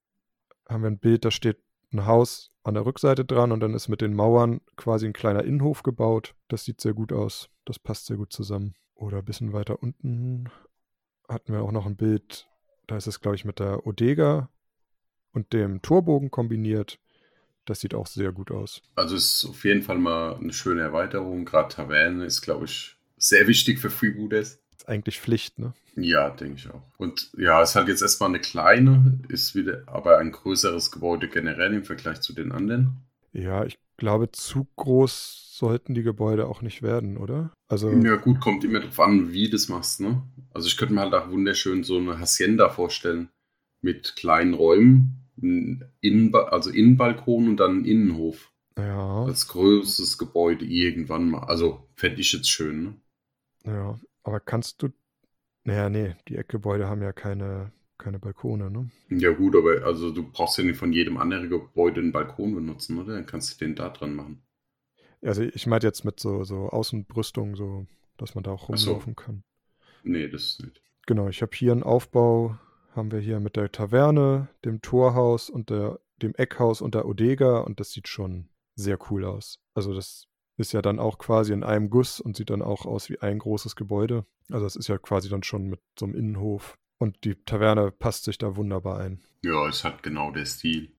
haben 0.67 0.83
wir 0.83 0.89
ein 0.89 0.99
Bild, 0.99 1.25
da 1.25 1.31
steht 1.31 1.57
ein 1.93 2.05
Haus 2.05 2.51
an 2.63 2.73
der 2.73 2.85
Rückseite 2.85 3.25
dran 3.25 3.51
und 3.51 3.59
dann 3.59 3.73
ist 3.73 3.87
mit 3.87 4.01
den 4.01 4.13
Mauern 4.13 4.61
quasi 4.75 5.05
ein 5.05 5.13
kleiner 5.13 5.43
Innenhof 5.43 5.83
gebaut. 5.83 6.35
Das 6.47 6.65
sieht 6.65 6.81
sehr 6.81 6.93
gut 6.93 7.11
aus. 7.11 7.49
Das 7.65 7.79
passt 7.79 8.05
sehr 8.05 8.17
gut 8.17 8.31
zusammen. 8.31 8.73
Oder 8.95 9.19
ein 9.19 9.25
bisschen 9.25 9.53
weiter 9.53 9.81
unten 9.81 10.49
hatten 11.27 11.53
wir 11.53 11.61
auch 11.61 11.71
noch 11.71 11.85
ein 11.85 11.95
Bild, 11.95 12.47
da 12.87 12.97
ist 12.97 13.07
es, 13.07 13.21
glaube 13.21 13.35
ich, 13.35 13.45
mit 13.45 13.59
der 13.59 13.87
Odega 13.87 14.49
und 15.31 15.53
dem 15.53 15.81
Torbogen 15.81 16.29
kombiniert. 16.29 16.99
Das 17.65 17.79
sieht 17.79 17.93
auch 17.93 18.07
sehr 18.07 18.31
gut 18.31 18.51
aus. 18.51 18.81
Also 18.95 19.15
es 19.15 19.35
ist 19.35 19.45
auf 19.45 19.63
jeden 19.63 19.83
Fall 19.83 19.97
mal 19.97 20.35
eine 20.35 20.51
schöne 20.51 20.81
Erweiterung. 20.81 21.45
Gerade 21.45 21.73
Taverne 21.73 22.25
ist, 22.25 22.41
glaube 22.41 22.65
ich, 22.65 22.97
sehr 23.17 23.47
wichtig 23.47 23.79
für 23.79 23.89
Freebooters. 23.89 24.60
Eigentlich 24.85 25.19
Pflicht, 25.19 25.59
ne? 25.59 25.73
Ja, 25.95 26.29
denke 26.29 26.55
ich 26.55 26.69
auch. 26.69 26.81
Und 26.97 27.31
ja, 27.37 27.61
es 27.61 27.71
ist 27.71 27.75
halt 27.75 27.87
jetzt 27.87 28.01
erstmal 28.01 28.29
eine 28.29 28.39
kleine, 28.39 29.19
ist 29.27 29.55
wieder 29.55 29.83
aber 29.87 30.17
ein 30.19 30.31
größeres 30.31 30.91
Gebäude 30.91 31.27
generell 31.27 31.73
im 31.73 31.83
Vergleich 31.83 32.21
zu 32.21 32.33
den 32.33 32.51
anderen. 32.51 33.01
Ja, 33.33 33.65
ich 33.65 33.77
glaube, 33.97 34.31
zu 34.31 34.67
groß 34.77 35.57
sollten 35.57 35.93
die 35.93 36.03
Gebäude 36.03 36.47
auch 36.47 36.61
nicht 36.61 36.81
werden, 36.81 37.17
oder? 37.17 37.51
Also 37.67 37.91
ja, 37.91 38.15
gut, 38.15 38.39
kommt 38.39 38.63
immer 38.63 38.79
darauf 38.79 38.99
an, 38.99 39.31
wie 39.31 39.45
du 39.45 39.51
das 39.51 39.69
machst, 39.69 39.99
ne? 39.99 40.23
Also 40.53 40.67
ich 40.67 40.77
könnte 40.77 40.93
mir 40.93 41.01
halt 41.01 41.13
auch 41.13 41.29
wunderschön 41.29 41.83
so 41.83 41.97
eine 41.97 42.19
Hacienda 42.19 42.69
vorstellen. 42.69 43.29
Mit 43.81 44.15
kleinen 44.15 44.53
Räumen, 44.53 45.27
Innen, 45.37 46.35
also 46.35 46.69
Innenbalkon 46.69 47.49
und 47.49 47.57
dann 47.57 47.71
einen 47.71 47.85
Innenhof. 47.85 48.51
Ja. 48.77 49.23
Als 49.23 49.47
größtes 49.47 50.17
Gebäude 50.17 50.65
irgendwann 50.65 51.29
mal. 51.29 51.43
Also 51.43 51.87
fände 51.95 52.21
ich 52.21 52.31
jetzt 52.33 52.49
schön, 52.49 52.83
ne? 52.83 52.93
Ja, 53.65 53.99
aber 54.23 54.39
kannst 54.39 54.81
du. 54.81 54.89
Naja, 55.63 55.89
nee, 55.89 56.15
die 56.27 56.37
Eckgebäude 56.37 56.87
haben 56.87 57.03
ja 57.03 57.13
keine, 57.13 57.71
keine 57.97 58.17
Balkone, 58.19 58.71
ne? 58.71 58.89
Ja, 59.09 59.31
gut, 59.31 59.55
aber 59.55 59.85
also 59.85 60.11
du 60.11 60.29
brauchst 60.31 60.57
ja 60.57 60.63
nicht 60.63 60.77
von 60.77 60.91
jedem 60.91 61.17
anderen 61.17 61.49
Gebäude 61.49 62.01
einen 62.01 62.11
Balkon 62.11 62.55
benutzen, 62.55 62.97
oder? 62.97 63.13
Dann 63.13 63.27
kannst 63.27 63.53
du 63.53 63.65
den 63.65 63.75
da 63.75 63.89
dran 63.89 64.15
machen. 64.15 64.41
Also 65.21 65.43
ich 65.43 65.67
meinte 65.67 65.85
jetzt 65.85 66.03
mit 66.03 66.19
so, 66.19 66.43
so 66.43 66.69
Außenbrüstung, 66.69 67.55
so, 67.55 67.85
dass 68.17 68.33
man 68.33 68.43
da 68.43 68.51
auch 68.51 68.69
rumlaufen 68.69 69.13
so. 69.15 69.23
kann. 69.23 69.43
Nee, 70.03 70.27
das 70.27 70.43
ist 70.43 70.63
nicht. 70.63 70.81
Genau, 71.05 71.27
ich 71.27 71.41
habe 71.43 71.55
hier 71.55 71.71
einen 71.71 71.83
Aufbau, 71.83 72.57
haben 72.95 73.11
wir 73.11 73.19
hier 73.19 73.39
mit 73.39 73.55
der 73.55 73.71
Taverne, 73.71 74.49
dem 74.65 74.81
Torhaus 74.81 75.49
und 75.49 75.69
der, 75.69 75.99
dem 76.21 76.33
Eckhaus 76.35 76.81
und 76.81 76.95
der 76.95 77.05
Odega 77.05 77.59
und 77.59 77.79
das 77.79 77.91
sieht 77.91 78.07
schon 78.07 78.49
sehr 78.75 78.97
cool 79.09 79.25
aus. 79.25 79.59
Also 79.73 79.93
das 79.93 80.27
ist 80.61 80.71
ja 80.71 80.81
dann 80.81 80.99
auch 80.99 81.17
quasi 81.17 81.51
in 81.51 81.63
einem 81.63 81.89
Guss 81.89 82.19
und 82.19 82.37
sieht 82.37 82.49
dann 82.49 82.61
auch 82.61 82.85
aus 82.85 83.09
wie 83.09 83.19
ein 83.19 83.39
großes 83.39 83.75
Gebäude. 83.75 84.25
Also 84.49 84.65
das 84.65 84.75
ist 84.75 84.87
ja 84.87 84.97
quasi 84.97 85.29
dann 85.29 85.43
schon 85.43 85.67
mit 85.67 85.81
so 85.99 86.05
einem 86.05 86.15
Innenhof. 86.15 86.77
Und 86.97 87.23
die 87.23 87.35
Taverne 87.35 87.91
passt 87.91 88.25
sich 88.25 88.37
da 88.37 88.55
wunderbar 88.55 88.99
ein. 88.99 89.19
Ja, 89.43 89.67
es 89.67 89.83
hat 89.83 90.03
genau 90.03 90.31
der 90.31 90.45
Stil. 90.45 90.91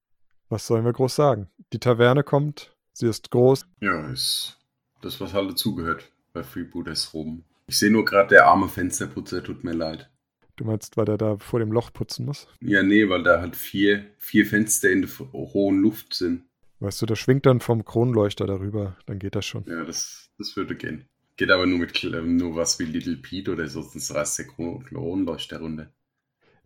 Was 0.48 0.66
sollen 0.66 0.84
wir 0.84 0.92
groß 0.92 1.14
sagen? 1.14 1.48
Die 1.72 1.78
Taverne 1.78 2.24
kommt, 2.24 2.76
Sie 2.92 3.06
ist 3.06 3.30
groß. 3.30 3.66
Ja, 3.80 4.10
ist 4.10 4.58
das, 5.00 5.20
was 5.20 5.32
halt 5.32 5.50
dazugehört 5.50 6.12
bei 6.32 6.42
Freebooters 6.42 7.14
rum. 7.14 7.44
Ich 7.66 7.78
sehe 7.78 7.90
nur 7.90 8.04
gerade, 8.04 8.28
der 8.28 8.46
arme 8.46 8.68
Fensterputzer 8.68 9.42
tut 9.42 9.64
mir 9.64 9.72
leid. 9.72 10.10
Du 10.56 10.64
meinst, 10.64 10.96
weil 10.96 11.06
der 11.06 11.16
da 11.16 11.38
vor 11.38 11.60
dem 11.60 11.72
Loch 11.72 11.92
putzen 11.92 12.26
muss? 12.26 12.46
Ja, 12.60 12.82
nee, 12.82 13.08
weil 13.08 13.22
da 13.22 13.40
halt 13.40 13.56
vier, 13.56 14.04
vier 14.18 14.44
Fenster 14.44 14.90
in 14.90 15.02
der 15.02 15.10
hohen 15.32 15.80
Luft 15.80 16.12
sind. 16.12 16.44
Weißt 16.82 17.00
du, 17.00 17.06
der 17.06 17.14
schwingt 17.14 17.46
dann 17.46 17.60
vom 17.60 17.84
Kronleuchter 17.84 18.44
darüber, 18.44 18.96
dann 19.06 19.20
geht 19.20 19.36
das 19.36 19.46
schon. 19.46 19.64
Ja, 19.68 19.84
das, 19.84 20.30
das 20.36 20.56
würde 20.56 20.74
gehen. 20.74 21.04
Geht 21.36 21.52
aber 21.52 21.64
nur 21.64 21.78
mit 21.78 22.02
nur 22.02 22.56
was 22.56 22.80
wie 22.80 22.84
Little 22.84 23.18
Pete 23.18 23.52
oder 23.52 23.68
so, 23.68 23.82
sonst 23.82 24.12
reißt 24.12 24.40
der 24.40 24.46
Kronleuchter 24.48 25.60
runter. 25.60 25.92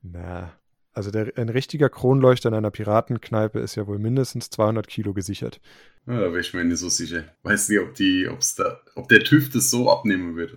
Na, 0.03 0.55
also 0.95 1.11
der, 1.11 1.37
ein 1.37 1.51
richtiger 1.51 1.91
Kronleuchter 1.91 2.49
in 2.49 2.55
einer 2.55 2.71
Piratenkneipe 2.71 3.61
ist 3.61 3.75
ja 3.75 3.87
wohl 3.87 3.99
mindestens 3.99 4.49
200 4.49 4.87
Kilo 4.89 5.13
gesichert. 5.13 5.61
Ja, 6.07 6.15
da 6.15 6.33
wäre 6.33 6.41
ich 6.41 6.55
mir 6.55 6.65
nicht 6.65 6.79
so 6.79 6.89
sicher. 6.89 7.25
Weiß 7.43 7.69
nicht, 7.69 7.81
ob, 7.81 7.93
die, 7.95 8.27
ob's 8.27 8.55
da, 8.55 8.81
ob 8.95 9.11
der 9.11 9.23
TÜV 9.23 9.51
das 9.51 9.69
so 9.69 9.91
abnehmen 9.91 10.35
würde. 10.35 10.57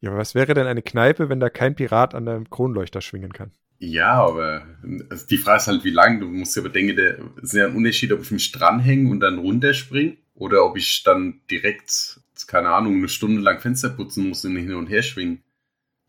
Ja, 0.00 0.08
aber 0.08 0.20
was 0.20 0.34
wäre 0.34 0.54
denn 0.54 0.66
eine 0.66 0.80
Kneipe, 0.80 1.28
wenn 1.28 1.40
da 1.40 1.50
kein 1.50 1.74
Pirat 1.74 2.14
an 2.14 2.26
einem 2.26 2.48
Kronleuchter 2.48 3.02
schwingen 3.02 3.34
kann? 3.34 3.52
Ja, 3.78 4.24
aber 4.24 4.66
also 5.10 5.26
die 5.26 5.38
Frage 5.38 5.58
ist 5.58 5.66
halt, 5.66 5.84
wie 5.84 5.90
lang. 5.90 6.20
Du 6.20 6.28
musst 6.28 6.56
ja 6.56 6.62
bedenken, 6.62 6.96
der 6.96 7.18
ist 7.42 7.52
ja 7.52 7.66
ein 7.66 7.76
Unterschied, 7.76 8.12
ob 8.12 8.22
ich 8.22 8.30
mich 8.30 8.52
dranhänge 8.52 9.10
und 9.10 9.20
dann 9.20 9.38
runterspringe 9.38 10.16
oder 10.34 10.64
ob 10.64 10.76
ich 10.76 11.02
dann 11.02 11.40
direkt, 11.50 12.20
keine 12.46 12.70
Ahnung, 12.70 12.96
eine 12.96 13.08
Stunde 13.08 13.40
lang 13.42 13.60
Fenster 13.60 13.90
putzen 13.90 14.28
muss 14.28 14.44
und 14.44 14.56
hin 14.56 14.74
und 14.74 14.86
her 14.86 15.02
schwingen, 15.02 15.42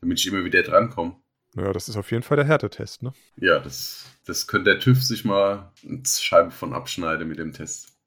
damit 0.02 0.20
ich 0.20 0.28
immer 0.28 0.46
wieder 0.46 0.64
drankomme. 0.64 1.16
Naja, 1.56 1.74
das 1.74 1.90
ist 1.90 1.98
auf 1.98 2.12
jeden 2.12 2.24
Fall 2.24 2.38
der 2.38 2.46
Härtetest, 2.46 3.04
ne? 3.04 3.14
Ja, 3.38 3.60
das, 3.60 4.06
das 4.26 4.48
könnte 4.48 4.72
der 4.72 4.80
TÜV 4.80 5.02
sich 5.04 5.26
mal 5.26 5.72
eine 5.84 6.04
Scheibe 6.06 6.52
von 6.52 6.74
abschneiden 6.74 7.28
mit 7.28 7.40
dem 7.40 7.54
Test. 7.54 7.98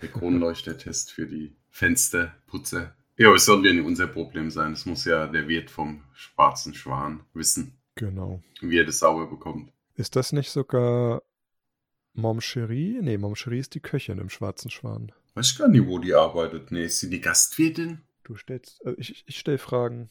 Der 0.00 0.08
Kronleuchtertest 0.08 1.10
für 1.10 1.26
die 1.26 1.56
Fensterputzer. 1.70 2.94
Ja, 3.16 3.28
aber 3.28 3.36
es 3.36 3.46
soll 3.46 3.66
ja 3.66 3.72
nicht 3.72 3.84
unser 3.84 4.06
Problem 4.06 4.50
sein. 4.50 4.72
Es 4.72 4.84
muss 4.84 5.04
ja 5.06 5.26
der 5.26 5.48
Wirt 5.48 5.70
vom 5.70 6.04
schwarzen 6.12 6.74
Schwan 6.74 7.24
wissen. 7.32 7.75
Genau. 7.96 8.42
Wie 8.60 8.78
er 8.78 8.84
das 8.84 9.00
sauber 9.00 9.26
bekommt. 9.26 9.72
Ist 9.94 10.16
das 10.16 10.32
nicht 10.32 10.50
sogar 10.50 11.22
Mom 12.12 12.40
Cherie? 12.40 13.00
Nee, 13.02 13.18
Mom 13.18 13.34
Cherie 13.34 13.58
ist 13.58 13.74
die 13.74 13.80
Köchin 13.80 14.18
im 14.18 14.28
schwarzen 14.28 14.70
Schwan. 14.70 15.12
Weiß 15.34 15.50
ich 15.50 15.58
gar 15.58 15.68
nicht, 15.68 15.86
wo 15.86 15.98
die 15.98 16.14
arbeitet. 16.14 16.70
Nee, 16.70 16.84
ist 16.84 17.00
sie 17.00 17.10
die 17.10 17.20
Gastwirtin? 17.20 18.02
Du 18.24 18.36
stellst, 18.36 18.84
also 18.84 18.98
ich, 18.98 19.24
ich 19.26 19.38
stelle 19.38 19.58
Fragen. 19.58 20.10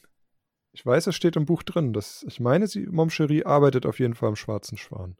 Ich 0.72 0.84
weiß, 0.84 1.06
es 1.06 1.16
steht 1.16 1.36
im 1.36 1.46
Buch 1.46 1.62
drin. 1.62 1.92
Dass, 1.92 2.24
ich 2.28 2.40
meine, 2.40 2.66
sie, 2.66 2.86
Momcherie 2.86 3.44
arbeitet 3.44 3.86
auf 3.86 3.98
jeden 3.98 4.14
Fall 4.14 4.30
im 4.30 4.36
Schwarzen 4.36 4.76
Schwan. 4.76 5.16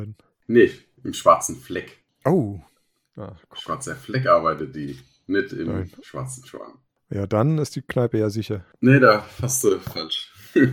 Nee, 0.46 0.70
im 1.02 1.12
Schwarzen 1.12 1.56
Fleck. 1.56 2.02
Oh. 2.24 2.60
Ah, 3.16 3.36
Schwarzer 3.54 3.96
Fleck 3.96 4.26
arbeitet 4.26 4.76
die, 4.76 4.98
nicht 5.26 5.52
im 5.52 5.68
Nein. 5.68 5.92
Schwarzen 6.02 6.44
Schwan. 6.44 6.72
Ja, 7.10 7.26
dann 7.26 7.58
ist 7.58 7.76
die 7.76 7.82
Kneipe 7.82 8.18
ja 8.18 8.30
sicher. 8.30 8.64
Nee, 8.80 8.98
da 8.98 9.22
fast 9.22 9.64
du 9.64 9.78
falsch. 9.78 10.32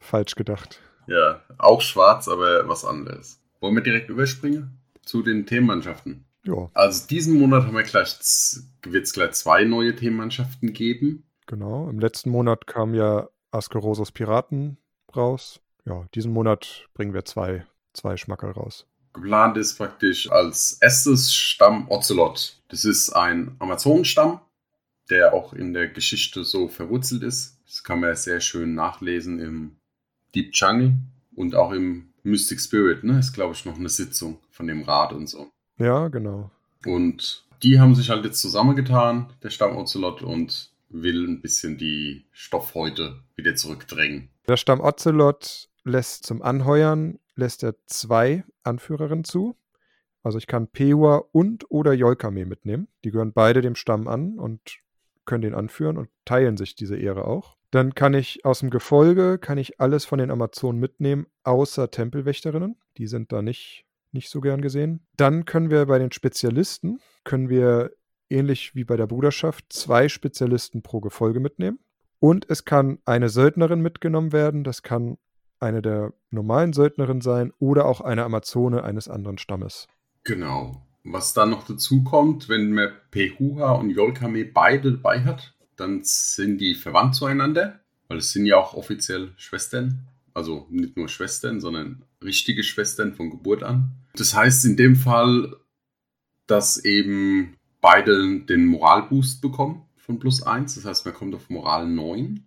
Falsch 0.00 0.34
gedacht. 0.34 0.80
Ja, 1.06 1.40
auch 1.58 1.80
schwarz, 1.80 2.28
aber 2.28 2.68
was 2.68 2.84
anderes. 2.84 3.40
Wollen 3.60 3.74
wir 3.74 3.82
direkt 3.82 4.08
überspringen 4.10 4.78
zu 5.04 5.22
den 5.22 5.46
Themenmannschaften? 5.46 6.24
Ja, 6.44 6.70
Also 6.74 7.06
diesen 7.06 7.38
Monat 7.38 7.64
haben 7.66 7.74
wir 7.76 7.82
gleich, 7.84 8.16
wird 8.82 9.04
es 9.04 9.12
gleich 9.12 9.32
zwei 9.32 9.64
neue 9.64 9.94
Themenmannschaften 9.94 10.72
geben. 10.72 11.24
genau. 11.46 11.88
Im 11.88 11.98
letzten 12.00 12.30
Monat 12.30 12.66
kam 12.66 12.94
ja 12.94 13.28
Askerosos 13.52 14.10
Piraten 14.12 14.78
raus. 15.14 15.60
Ja, 15.84 16.06
diesen 16.14 16.32
Monat 16.32 16.88
bringen 16.94 17.12
wir 17.14 17.24
zwei, 17.24 17.64
zwei 17.92 18.16
Schmackerl 18.16 18.52
raus. 18.52 18.86
Geplant 19.12 19.56
ist 19.58 19.76
praktisch 19.76 20.30
als 20.30 20.78
erstes 20.80 21.34
Stamm 21.34 21.88
Ocelot. 21.90 22.56
Das 22.68 22.84
ist 22.84 23.10
ein 23.10 23.54
Amazonenstamm, 23.58 24.40
der 25.10 25.34
auch 25.34 25.52
in 25.52 25.74
der 25.74 25.88
Geschichte 25.88 26.44
so 26.44 26.68
verwurzelt 26.68 27.22
ist. 27.22 27.58
Das 27.66 27.84
kann 27.84 28.00
man 28.00 28.16
sehr 28.16 28.40
schön 28.40 28.74
nachlesen 28.74 29.38
im 29.38 29.76
Deep 30.34 30.50
Jungle 30.52 30.94
und 31.34 31.54
auch 31.54 31.72
im 31.72 32.08
Mystic 32.22 32.60
Spirit. 32.60 33.04
Ne? 33.04 33.18
Ist, 33.18 33.32
glaube 33.32 33.54
ich, 33.54 33.64
noch 33.64 33.76
eine 33.76 33.88
Sitzung 33.88 34.38
von 34.50 34.66
dem 34.66 34.82
Rat 34.82 35.12
und 35.12 35.28
so. 35.28 35.50
Ja, 35.78 36.08
genau. 36.08 36.50
Und 36.86 37.44
die 37.62 37.78
haben 37.78 37.94
sich 37.94 38.10
halt 38.10 38.24
jetzt 38.24 38.40
zusammengetan, 38.40 39.32
der 39.42 39.50
Stamm 39.50 39.76
Ocelot, 39.76 40.22
und 40.22 40.70
will 40.88 41.26
ein 41.26 41.40
bisschen 41.40 41.78
die 41.78 42.24
Stoffhäute 42.32 43.20
wieder 43.36 43.54
zurückdrängen. 43.54 44.28
Der 44.48 44.56
Stamm 44.56 44.80
Ocelot 44.80 45.68
lässt 45.84 46.26
zum 46.26 46.42
Anheuern 46.42 47.18
lässt 47.34 47.62
er 47.62 47.74
zwei 47.86 48.44
Anführerinnen 48.62 49.24
zu. 49.24 49.56
Also 50.22 50.38
ich 50.38 50.46
kann 50.46 50.68
Pewa 50.68 51.22
und 51.32 51.70
oder 51.70 51.92
Yolkame 51.92 52.46
mitnehmen. 52.46 52.88
Die 53.04 53.10
gehören 53.10 53.32
beide 53.32 53.60
dem 53.60 53.74
Stamm 53.74 54.06
an 54.06 54.38
und 54.38 54.60
können 55.24 55.42
den 55.42 55.54
anführen 55.54 55.96
und 55.96 56.10
teilen 56.24 56.56
sich 56.56 56.74
diese 56.74 56.96
Ehre 56.96 57.24
auch. 57.24 57.56
Dann 57.72 57.94
kann 57.94 58.12
ich 58.12 58.44
aus 58.44 58.60
dem 58.60 58.68
Gefolge 58.68 59.38
kann 59.38 59.56
ich 59.56 59.80
alles 59.80 60.04
von 60.04 60.18
den 60.18 60.30
Amazonen 60.30 60.78
mitnehmen, 60.78 61.26
außer 61.42 61.90
Tempelwächterinnen. 61.90 62.76
Die 62.98 63.06
sind 63.06 63.32
da 63.32 63.40
nicht, 63.40 63.86
nicht 64.12 64.28
so 64.28 64.42
gern 64.42 64.60
gesehen. 64.60 65.06
Dann 65.16 65.46
können 65.46 65.70
wir 65.70 65.86
bei 65.86 65.98
den 65.98 66.12
Spezialisten, 66.12 67.00
können 67.24 67.48
wir 67.48 67.92
ähnlich 68.28 68.74
wie 68.74 68.84
bei 68.84 68.96
der 68.96 69.06
Bruderschaft 69.06 69.72
zwei 69.72 70.10
Spezialisten 70.10 70.82
pro 70.82 71.00
Gefolge 71.00 71.40
mitnehmen. 71.40 71.78
Und 72.18 72.48
es 72.50 72.66
kann 72.66 72.98
eine 73.06 73.30
Söldnerin 73.30 73.80
mitgenommen 73.80 74.32
werden. 74.32 74.64
Das 74.64 74.82
kann 74.82 75.16
eine 75.58 75.80
der 75.80 76.12
normalen 76.30 76.74
Söldnerinnen 76.74 77.22
sein 77.22 77.52
oder 77.58 77.86
auch 77.86 78.02
eine 78.02 78.24
Amazone 78.24 78.84
eines 78.84 79.08
anderen 79.08 79.38
Stammes. 79.38 79.88
Genau. 80.24 80.86
Was 81.04 81.32
dann 81.32 81.50
noch 81.50 81.66
dazu 81.66 82.04
kommt, 82.04 82.50
wenn 82.50 82.72
man 82.72 82.92
Pehuha 83.10 83.72
und 83.72 83.90
Yolkame 83.90 84.44
beide 84.44 84.92
dabei 84.92 85.24
hat, 85.24 85.51
dann 85.76 86.00
sind 86.04 86.58
die 86.58 86.74
verwandt 86.74 87.14
zueinander, 87.14 87.80
weil 88.08 88.18
es 88.18 88.30
sind 88.32 88.46
ja 88.46 88.56
auch 88.56 88.74
offiziell 88.74 89.32
Schwestern. 89.36 90.06
Also 90.34 90.66
nicht 90.70 90.96
nur 90.96 91.08
Schwestern, 91.08 91.60
sondern 91.60 92.04
richtige 92.22 92.62
Schwestern 92.62 93.12
von 93.14 93.30
Geburt 93.30 93.62
an. 93.62 93.92
Das 94.14 94.34
heißt 94.34 94.64
in 94.64 94.76
dem 94.76 94.96
Fall, 94.96 95.56
dass 96.46 96.82
eben 96.84 97.56
beide 97.80 98.40
den 98.40 98.66
Moralboost 98.66 99.40
bekommen 99.42 99.82
von 99.96 100.18
plus 100.18 100.42
1. 100.42 100.74
Das 100.76 100.84
heißt, 100.84 101.04
man 101.04 101.14
kommt 101.14 101.34
auf 101.34 101.50
Moral 101.50 101.86
9. 101.88 102.46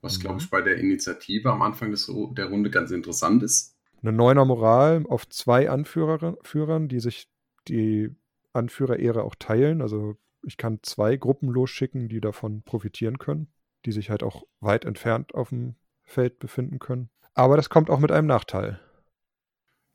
Was, 0.00 0.18
Mhm. 0.18 0.22
glaube 0.22 0.40
ich, 0.40 0.50
bei 0.50 0.60
der 0.62 0.76
Initiative 0.78 1.50
am 1.52 1.62
Anfang 1.62 1.90
des, 1.90 2.10
der 2.32 2.46
Runde 2.46 2.70
ganz 2.70 2.90
interessant 2.90 3.42
ist. 3.42 3.74
Eine 4.02 4.12
neuner 4.12 4.44
Moral 4.44 5.04
auf 5.08 5.28
zwei 5.28 5.68
Anführer, 5.70 6.36
Führern, 6.42 6.88
die 6.88 7.00
sich 7.00 7.28
die 7.66 8.10
Anführerehre 8.52 9.24
auch 9.24 9.34
teilen. 9.34 9.82
Also 9.82 10.16
ich 10.42 10.56
kann 10.56 10.80
zwei 10.82 11.16
Gruppen 11.16 11.48
losschicken, 11.48 12.08
die 12.08 12.20
davon 12.20 12.62
profitieren 12.62 13.18
können, 13.18 13.48
die 13.84 13.92
sich 13.92 14.10
halt 14.10 14.22
auch 14.22 14.44
weit 14.60 14.84
entfernt 14.84 15.34
auf 15.34 15.50
dem 15.50 15.76
Feld 16.04 16.38
befinden 16.38 16.78
können. 16.78 17.10
Aber 17.34 17.56
das 17.56 17.70
kommt 17.70 17.90
auch 17.90 18.00
mit 18.00 18.10
einem 18.10 18.26
Nachteil. 18.26 18.80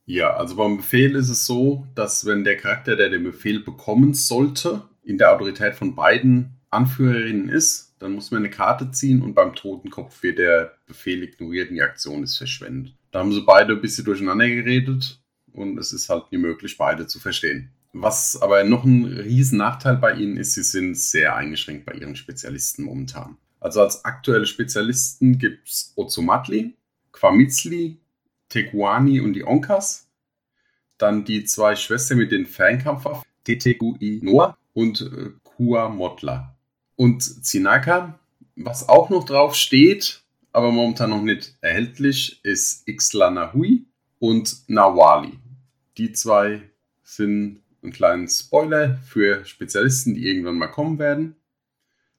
Ja, 0.06 0.36
also 0.36 0.56
beim 0.56 0.78
Befehl 0.78 1.16
ist 1.16 1.30
es 1.30 1.46
so, 1.46 1.88
dass 1.96 2.26
wenn 2.26 2.44
der 2.44 2.58
Charakter, 2.58 2.96
der 2.96 3.10
den 3.10 3.24
Befehl 3.24 3.62
bekommen 3.62 4.14
sollte, 4.14 4.84
in 5.02 5.18
der 5.18 5.34
Autorität 5.34 5.76
von 5.76 5.96
beiden 5.96 6.60
Anführerinnen 6.70 7.50
ist, 7.50 7.96
dann 8.00 8.14
muss 8.14 8.32
man 8.32 8.40
eine 8.40 8.50
Karte 8.50 8.92
ziehen 8.92 9.22
und 9.22 9.34
beim 9.34 9.56
Totenkopf 9.56 10.24
wird 10.24 10.40
der 10.40 10.74
Befehl 10.86 11.24
ignoriert 11.24 11.70
und 11.70 11.76
die 11.76 11.82
Aktion 11.82 12.24
ist 12.24 12.38
verschwendet. 12.38 12.96
Da 13.12 13.20
haben 13.20 13.32
sie 13.32 13.42
beide 13.42 13.74
ein 13.74 13.82
bisschen 13.82 14.06
durcheinander 14.06 14.48
geredet 14.50 15.22
und 15.54 15.78
es 15.78 15.94
ist 15.94 16.10
halt 16.10 16.32
nie 16.32 16.38
möglich, 16.38 16.78
beide 16.78 17.08
zu 17.08 17.20
verstehen. 17.20 17.72
Was 17.94 18.42
aber 18.42 18.64
noch 18.64 18.84
ein 18.86 19.06
riesen 19.06 19.60
Nachteil 19.60 19.98
bei 19.98 20.16
ihnen 20.16 20.38
ist, 20.38 20.56
sie 20.56 20.64
sind 20.64 20.96
sehr 20.96 21.36
eingeschränkt 21.36 21.86
bei 21.86 21.94
ihren 21.94 22.16
Spezialisten 22.16 22.84
momentan. 22.84 23.38
Also 23.60 23.82
als 23.82 24.04
aktuelle 24.04 24.48
Spezialisten 24.48 25.38
gibt 25.38 25.70
es 25.70 25.94
Ozomatli, 25.96 26.76
Quamitzli, 27.12 28.00
Teguani 28.50 29.22
und 29.22 29.34
die 29.34 29.46
Onkas. 29.46 30.10
Dann 30.98 31.24
die 31.24 31.46
zwei 31.46 31.76
Schwestern 31.76 32.18
mit 32.18 32.32
den 32.32 32.46
Fernkampfwaffen, 32.46 33.24
Tetegui 33.44 34.20
Noah 34.24 34.58
und 34.74 35.02
äh, 35.02 35.30
Kua 35.44 35.88
Motla. 35.90 36.58
Und 36.96 37.22
Zinaka, 37.22 38.20
was 38.56 38.90
auch 38.90 39.10
noch 39.10 39.24
drauf 39.24 39.56
steht, 39.56 40.24
aber 40.52 40.72
momentan 40.72 41.12
noch 41.12 41.22
nicht 41.22 41.56
erhältlich, 41.62 42.44
ist 42.44 42.88
Ixtlanahui 42.88 43.86
und 44.20 44.68
Nawali. 44.68 45.40
Die 45.98 46.12
zwei 46.14 46.62
sind 47.04 47.63
ein 47.84 47.92
kleiner 47.92 48.28
Spoiler 48.28 48.96
für 48.96 49.46
Spezialisten, 49.46 50.14
die 50.14 50.28
irgendwann 50.28 50.58
mal 50.58 50.68
kommen 50.68 51.00
werden. 51.00 51.36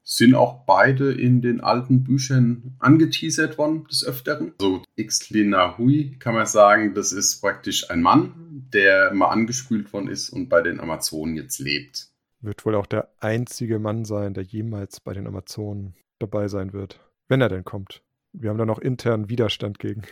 Sind 0.02 0.34
auch 0.34 0.66
beide 0.66 1.12
in 1.12 1.40
den 1.40 1.62
alten 1.62 2.04
Büchern 2.04 2.76
angeteasert 2.78 3.56
worden, 3.56 3.86
des 3.88 4.04
Öfteren. 4.04 4.52
So 4.60 4.82
Ixtlinahui 4.96 6.16
kann 6.18 6.34
man 6.34 6.46
sagen, 6.46 6.92
das 6.94 7.10
ist 7.12 7.40
praktisch 7.40 7.90
ein 7.90 8.02
Mann, 8.02 8.66
der 8.72 9.14
mal 9.14 9.28
angespült 9.28 9.92
worden 9.94 10.08
ist 10.08 10.28
und 10.28 10.50
bei 10.50 10.60
den 10.60 10.78
Amazonen 10.78 11.36
jetzt 11.36 11.58
lebt. 11.58 12.10
Wird 12.42 12.66
wohl 12.66 12.74
auch 12.74 12.86
der 12.86 13.08
einzige 13.20 13.78
Mann 13.78 14.04
sein, 14.04 14.34
der 14.34 14.44
jemals 14.44 15.00
bei 15.00 15.14
den 15.14 15.26
Amazonen 15.26 15.94
dabei 16.18 16.48
sein 16.48 16.74
wird. 16.74 17.00
Wenn 17.28 17.40
er 17.40 17.48
denn 17.48 17.64
kommt. 17.64 18.02
Wir 18.32 18.50
haben 18.50 18.58
da 18.58 18.66
noch 18.66 18.80
internen 18.80 19.30
Widerstand 19.30 19.78
gegen. 19.78 20.02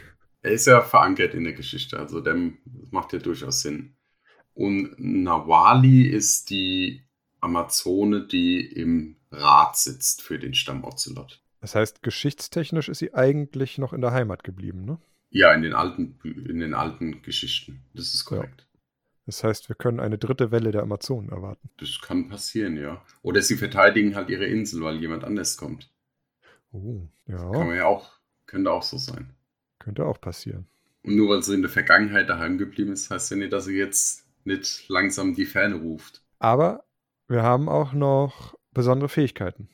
Er 0.41 0.53
ist 0.53 0.67
ja 0.67 0.81
verankert 0.81 1.35
in 1.35 1.45
der 1.45 1.53
Geschichte, 1.53 1.99
also 1.99 2.21
dem 2.21 2.59
das 2.65 2.91
macht 2.91 3.13
ja 3.13 3.19
durchaus 3.19 3.61
Sinn. 3.63 3.95
Und 4.55 4.95
Nawali 4.99 6.03
ist 6.07 6.51
die 6.51 7.03
Amazone, 7.41 8.27
die 8.27 8.61
im 8.61 9.17
Rat 9.31 9.77
sitzt 9.77 10.23
für 10.23 10.39
den 10.39 10.55
Stamm 10.55 10.85
Ocelot. 10.85 11.43
Das 11.61 11.75
heißt, 11.75 12.03
geschichtstechnisch 12.03 12.89
ist 12.89 12.99
sie 12.99 13.15
eigentlich 13.15 13.79
noch 13.79 13.93
in 13.93 14.01
der 14.01 14.13
Heimat 14.13 14.45
geblieben, 14.45 14.85
ne? 14.85 14.99
Ja, 15.31 15.55
in 15.55 15.63
den 15.63 15.73
alten, 15.73 16.19
in 16.25 16.59
den 16.59 16.75
alten 16.75 17.23
Geschichten. 17.23 17.85
Das 17.95 18.15
ist 18.15 18.25
korrekt. 18.25 18.67
Das 19.25 19.45
heißt, 19.45 19.69
wir 19.69 19.77
können 19.77 20.01
eine 20.01 20.19
dritte 20.19 20.51
Welle 20.51 20.73
der 20.73 20.83
Amazonen 20.83 21.31
erwarten. 21.31 21.71
Das 21.79 22.01
kann 22.03 22.29
passieren, 22.29 22.77
ja. 22.77 23.03
Oder 23.23 23.41
sie 23.41 23.57
verteidigen 23.57 24.15
halt 24.17 24.29
ihre 24.29 24.45
Insel, 24.47 24.83
weil 24.83 24.97
jemand 25.01 25.25
anders 25.25 25.57
kommt. 25.57 25.89
Oh, 26.73 27.07
Kann 27.27 27.39
ja, 27.53 27.65
man 27.65 27.77
ja 27.77 27.87
auch, 27.87 28.11
könnte 28.47 28.71
auch 28.73 28.83
so 28.83 28.99
sein. 28.99 29.31
könnte 29.79 30.05
auch 30.05 30.21
passieren. 30.21 30.67
Und 31.05 31.17
nur 31.17 31.29
weil 31.31 31.43
sie 31.43 31.55
in 31.55 31.63
der 31.63 31.71
Vergangenheit 31.71 32.29
daheim 32.29 32.59
geblieben 32.59 32.93
ist, 32.93 33.11
heißt 33.11 33.31
ja 33.31 33.37
nicht, 33.37 33.53
dass 33.53 33.65
sie 33.67 33.77
jetzt 33.77 34.25
nicht 34.47 34.89
langsam 34.89 35.35
die 35.35 35.47
Ferne 35.47 35.77
ruft. 35.77 36.23
Aber 36.39 36.85
wir 37.29 37.43
haben 37.43 37.69
auch 37.69 37.93
noch 37.93 38.55
besondere 38.73 39.09
Fähigkeiten, 39.09 39.69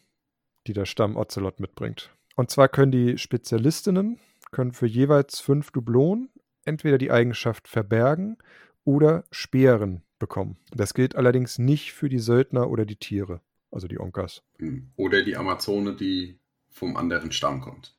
die 0.66 0.72
der 0.72 0.86
Stamm 0.86 1.16
Ocelot 1.16 1.60
mitbringt. 1.60 2.14
Und 2.36 2.50
zwar 2.50 2.68
können 2.68 2.92
die 2.92 3.18
Spezialistinnen 3.18 4.18
können 4.50 4.72
für 4.72 4.86
jeweils 4.86 5.40
fünf 5.40 5.70
Dublonen 5.72 6.30
entweder 6.64 6.98
die 6.98 7.10
Eigenschaft 7.10 7.68
verbergen 7.68 8.38
oder 8.84 9.24
Speeren 9.30 10.02
bekommen. 10.18 10.56
Das 10.72 10.94
gilt 10.94 11.16
allerdings 11.16 11.58
nicht 11.58 11.92
für 11.92 12.08
die 12.08 12.18
Söldner 12.18 12.70
oder 12.70 12.86
die 12.86 12.96
Tiere, 12.96 13.40
also 13.70 13.88
die 13.88 13.98
Onkas. 13.98 14.42
Hm. 14.58 14.90
Oder 14.96 15.22
die 15.22 15.36
Amazone, 15.36 15.96
die 15.96 16.38
vom 16.70 16.96
anderen 16.96 17.32
Stamm 17.32 17.60
kommt. 17.60 17.96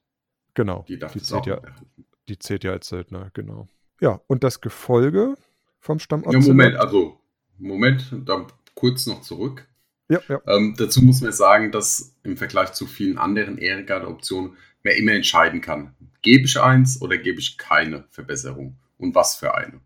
Genau. 0.54 0.86
Die 0.88 0.98
darf 0.98 1.14
die 1.14 1.22
zählt, 1.22 1.46
ja, 1.46 1.62
die 2.28 2.40
zählt 2.40 2.64
ja 2.64 2.72
als 2.72 2.88
Söldner, 2.88 3.32
genau. 3.34 3.68
Ja, 4.02 4.22
und 4.28 4.44
das 4.44 4.62
Gefolge 4.62 5.36
vom 5.80 6.00
Stamm 6.00 6.24
Ja. 6.30 6.40
Moment, 6.40 6.76
also, 6.78 7.20
Moment, 7.58 8.14
da 8.26 8.48
kurz 8.76 9.06
noch 9.08 9.22
zurück. 9.22 9.68
Ja, 10.10 10.20
ja. 10.28 10.42
Ähm, 10.48 10.76
dazu 10.78 11.02
muss 11.04 11.22
man 11.22 11.32
sagen, 11.32 11.72
dass 11.72 12.16
im 12.24 12.36
Vergleich 12.38 12.74
zu 12.74 12.88
vielen 12.88 13.18
anderen 13.18 13.58
Ehrengarde-Optionen 13.58 14.58
man 14.84 14.94
immer 14.94 15.12
entscheiden 15.12 15.62
kann, 15.62 15.94
gebe 16.22 16.46
ich 16.46 16.60
eins 16.60 17.02
oder 17.02 17.18
gebe 17.18 17.40
ich 17.40 17.58
keine 17.58 18.06
Verbesserung 18.10 18.78
und 18.98 19.14
was 19.14 19.36
für 19.36 19.54
eine. 19.56 19.82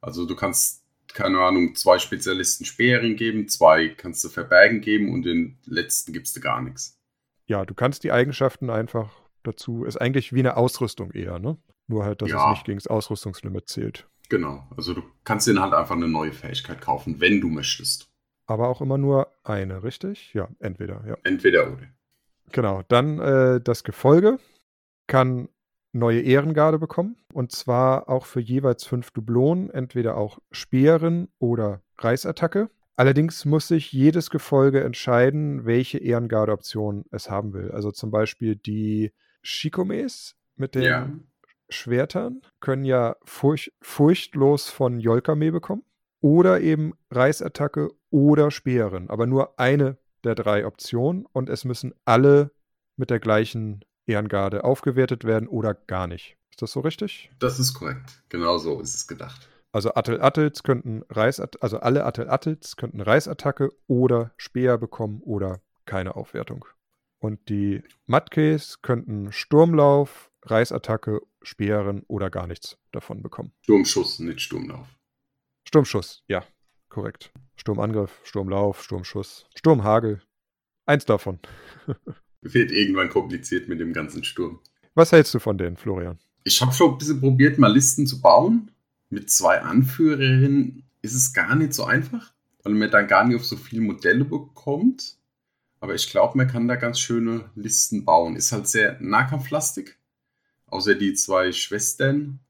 Also 0.00 0.26
du 0.26 0.36
kannst, 0.36 0.84
keine 1.12 1.38
Ahnung, 1.40 1.74
zwei 1.74 1.98
Spezialisten 1.98 2.64
Speerin 2.66 3.16
geben, 3.16 3.48
zwei 3.48 3.88
kannst 3.88 4.22
du 4.22 4.28
Verbergen 4.28 4.80
geben 4.80 5.12
und 5.12 5.22
den 5.24 5.58
letzten 5.64 6.12
gibst 6.12 6.36
du 6.36 6.40
gar 6.40 6.60
nichts. 6.62 6.98
ja, 7.46 7.64
du 7.64 7.74
kannst 7.74 8.04
die 8.04 8.12
Eigenschaften 8.12 8.70
einfach 8.70 9.10
dazu, 9.42 9.84
ist 9.84 9.96
eigentlich 10.00 10.32
wie 10.32 10.40
eine 10.40 10.56
Ausrüstung 10.56 11.10
eher, 11.12 11.38
ne? 11.38 11.56
Nur 11.88 12.04
halt, 12.04 12.22
dass 12.22 12.30
Ja. 12.30 12.44
es 12.46 12.50
nicht 12.58 12.64
gegen 12.66 12.78
das 12.78 12.86
Ausrüstungslimit 12.86 13.68
zählt. 13.68 14.06
Genau. 14.34 14.66
Also 14.76 14.94
du 14.94 15.02
kannst 15.22 15.46
dir 15.46 15.60
halt 15.60 15.72
einfach 15.72 15.94
eine 15.94 16.08
neue 16.08 16.32
Fähigkeit 16.32 16.80
kaufen, 16.80 17.20
wenn 17.20 17.40
du 17.40 17.48
möchtest. 17.48 18.10
Aber 18.46 18.66
auch 18.66 18.80
immer 18.80 18.98
nur 18.98 19.28
eine, 19.44 19.84
richtig? 19.84 20.34
Ja, 20.34 20.48
entweder, 20.58 21.04
ja. 21.06 21.16
Entweder 21.22 21.72
oder. 21.72 21.86
Genau. 22.50 22.82
Dann 22.88 23.20
äh, 23.20 23.60
das 23.60 23.84
Gefolge 23.84 24.40
kann 25.06 25.48
neue 25.92 26.20
Ehrengarde 26.20 26.80
bekommen. 26.80 27.14
Und 27.32 27.52
zwar 27.52 28.08
auch 28.08 28.26
für 28.26 28.40
jeweils 28.40 28.84
fünf 28.84 29.12
Dublonen, 29.12 29.70
entweder 29.70 30.16
auch 30.16 30.40
Speeren 30.50 31.28
oder 31.38 31.82
Reißattacke. 31.98 32.70
Allerdings 32.96 33.44
muss 33.44 33.68
sich 33.68 33.92
jedes 33.92 34.30
Gefolge 34.30 34.82
entscheiden, 34.82 35.64
welche 35.64 35.98
Ehrengarde-Option 35.98 37.04
es 37.12 37.30
haben 37.30 37.52
will. 37.52 37.70
Also 37.70 37.92
zum 37.92 38.10
Beispiel 38.10 38.56
die 38.56 39.12
Shikomes 39.42 40.34
mit 40.56 40.74
den 40.74 40.82
Ja. 40.82 41.08
Schwertern 41.68 42.42
können 42.60 42.84
ja 42.84 43.16
furch 43.24 43.72
furchtlos 43.80 44.68
von 44.68 45.00
Yolkame 45.00 45.52
bekommen. 45.52 45.82
Oder 46.20 46.60
eben 46.60 46.94
Reißattacke 47.10 47.90
oder 48.10 48.50
Speeren. 48.50 49.10
Aber 49.10 49.26
nur 49.26 49.58
eine 49.58 49.98
der 50.24 50.34
drei 50.34 50.66
Optionen. 50.66 51.26
Und 51.32 51.50
es 51.50 51.64
müssen 51.64 51.92
alle 52.04 52.50
mit 52.96 53.10
der 53.10 53.20
gleichen 53.20 53.84
Ehrengarde 54.06 54.64
aufgewertet 54.64 55.24
werden 55.24 55.48
oder 55.48 55.74
gar 55.74 56.06
nicht. 56.06 56.36
Ist 56.50 56.62
das 56.62 56.72
so 56.72 56.80
richtig? 56.80 57.30
Das 57.38 57.58
ist 57.58 57.74
korrekt. 57.74 58.22
Genau 58.28 58.58
so 58.58 58.80
ist 58.80 58.94
es 58.94 59.06
gedacht. 59.06 59.48
Also 59.72 59.92
Attel 59.94 60.22
Attels 60.22 60.62
könnten 60.62 61.02
Reißat 61.10 61.60
also 61.62 61.80
alle 61.80 62.04
Attel 62.04 62.30
Attels 62.30 62.76
könnten 62.76 63.00
Reißattacke 63.00 63.72
oder 63.88 64.30
Speer 64.36 64.78
bekommen 64.78 65.20
oder 65.24 65.60
keine 65.84 66.14
Aufwertung. 66.14 66.64
Und 67.18 67.48
die 67.48 67.82
Matkes 68.06 68.82
könnten 68.82 69.32
Sturmlauf, 69.32 70.30
Reißattacke, 70.44 71.20
Speeren 71.42 72.02
oder 72.06 72.30
gar 72.30 72.46
nichts 72.46 72.78
davon 72.92 73.22
bekommen. 73.22 73.52
Sturmschuss, 73.62 74.18
nicht 74.18 74.40
Sturmlauf. 74.40 74.86
Sturmschuss, 75.66 76.22
ja, 76.28 76.44
korrekt. 76.88 77.32
Sturmangriff, 77.56 78.20
Sturmlauf, 78.24 78.82
Sturmschuss, 78.82 79.46
Sturmhagel. 79.54 80.22
Eins 80.86 81.04
davon. 81.04 81.38
Wird 82.42 82.70
irgendwann 82.70 83.08
kompliziert 83.08 83.68
mit 83.68 83.80
dem 83.80 83.92
ganzen 83.92 84.22
Sturm. 84.22 84.60
Was 84.94 85.12
hältst 85.12 85.32
du 85.34 85.38
von 85.38 85.56
denen, 85.56 85.76
Florian? 85.76 86.18
Ich 86.44 86.60
habe 86.60 86.72
schon 86.72 86.92
ein 86.92 86.98
bisschen 86.98 87.20
probiert, 87.20 87.58
mal 87.58 87.72
Listen 87.72 88.06
zu 88.06 88.20
bauen. 88.20 88.70
Mit 89.08 89.30
zwei 89.30 89.62
Anführerinnen 89.62 90.84
ist 91.00 91.14
es 91.14 91.32
gar 91.32 91.54
nicht 91.54 91.72
so 91.72 91.84
einfach, 91.84 92.32
weil 92.62 92.74
man 92.74 92.90
dann 92.90 93.06
gar 93.06 93.24
nicht 93.24 93.36
auf 93.36 93.46
so 93.46 93.56
viele 93.56 93.80
Modelle 93.80 94.24
bekommt. 94.24 95.16
Aber 95.80 95.94
ich 95.94 96.10
glaube, 96.10 96.36
man 96.36 96.48
kann 96.48 96.68
da 96.68 96.76
ganz 96.76 96.98
schöne 96.98 97.50
Listen 97.54 98.04
bauen. 98.04 98.36
Ist 98.36 98.52
halt 98.52 98.68
sehr 98.68 98.98
nahkampflastig. 99.00 99.96
Außer 100.74 100.96
die 100.96 101.14
zwei 101.14 101.52
Schwestern 101.52 102.40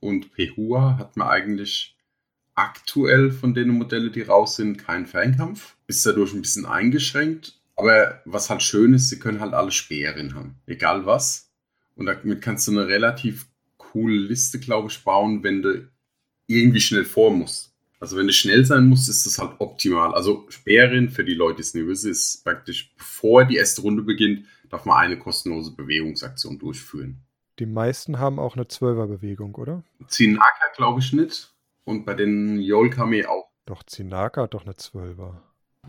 und 0.00 0.32
Pehua 0.32 0.96
hat 0.96 1.18
man 1.18 1.28
eigentlich 1.28 1.94
aktuell 2.54 3.30
von 3.30 3.52
den 3.52 3.68
Modellen, 3.68 4.10
die 4.10 4.22
raus 4.22 4.56
sind, 4.56 4.78
keinen 4.78 5.04
Fernkampf. 5.04 5.76
Ist 5.86 6.06
dadurch 6.06 6.32
ein 6.32 6.40
bisschen 6.40 6.64
eingeschränkt. 6.64 7.60
Aber 7.76 8.22
was 8.24 8.48
halt 8.48 8.62
schön 8.62 8.94
ist, 8.94 9.10
sie 9.10 9.18
können 9.18 9.40
halt 9.40 9.52
alle 9.52 9.72
Speeren 9.72 10.34
haben. 10.34 10.54
Egal 10.64 11.04
was. 11.04 11.50
Und 11.96 12.06
damit 12.06 12.40
kannst 12.40 12.66
du 12.66 12.72
eine 12.72 12.86
relativ 12.86 13.46
coole 13.76 14.16
Liste, 14.16 14.58
glaube 14.58 14.88
ich, 14.88 15.04
bauen, 15.04 15.42
wenn 15.42 15.60
du 15.60 15.86
irgendwie 16.46 16.80
schnell 16.80 17.04
vor 17.04 17.30
musst. 17.30 17.74
Also 17.98 18.16
wenn 18.16 18.26
du 18.26 18.32
schnell 18.32 18.64
sein 18.64 18.86
musst, 18.86 19.10
ist 19.10 19.26
das 19.26 19.38
halt 19.38 19.56
optimal. 19.58 20.14
Also 20.14 20.46
Speerin, 20.48 21.10
für 21.10 21.24
die 21.24 21.34
Leute, 21.34 21.56
die 21.56 21.62
es 21.62 21.74
nicht 21.74 21.86
wissen, 21.86 22.10
ist 22.10 22.42
praktisch, 22.42 22.94
bevor 22.96 23.44
die 23.44 23.56
erste 23.56 23.82
Runde 23.82 24.00
beginnt, 24.00 24.46
darf 24.70 24.86
man 24.86 24.96
eine 24.96 25.18
kostenlose 25.18 25.72
Bewegungsaktion 25.72 26.58
durchführen. 26.58 27.20
Die 27.60 27.66
meisten 27.66 28.18
haben 28.18 28.38
auch 28.38 28.56
eine 28.56 28.66
Zwölferbewegung, 28.68 29.54
oder? 29.54 29.84
Zinaka 30.08 30.64
glaube 30.74 31.00
ich 31.00 31.12
nicht. 31.12 31.52
Und 31.84 32.06
bei 32.06 32.14
den 32.14 32.58
Yolkame 32.58 33.28
auch. 33.28 33.48
Doch, 33.66 33.82
Zinaka 33.82 34.42
hat 34.42 34.54
doch 34.54 34.64
eine 34.64 34.76
Zwölfer. 34.76 35.42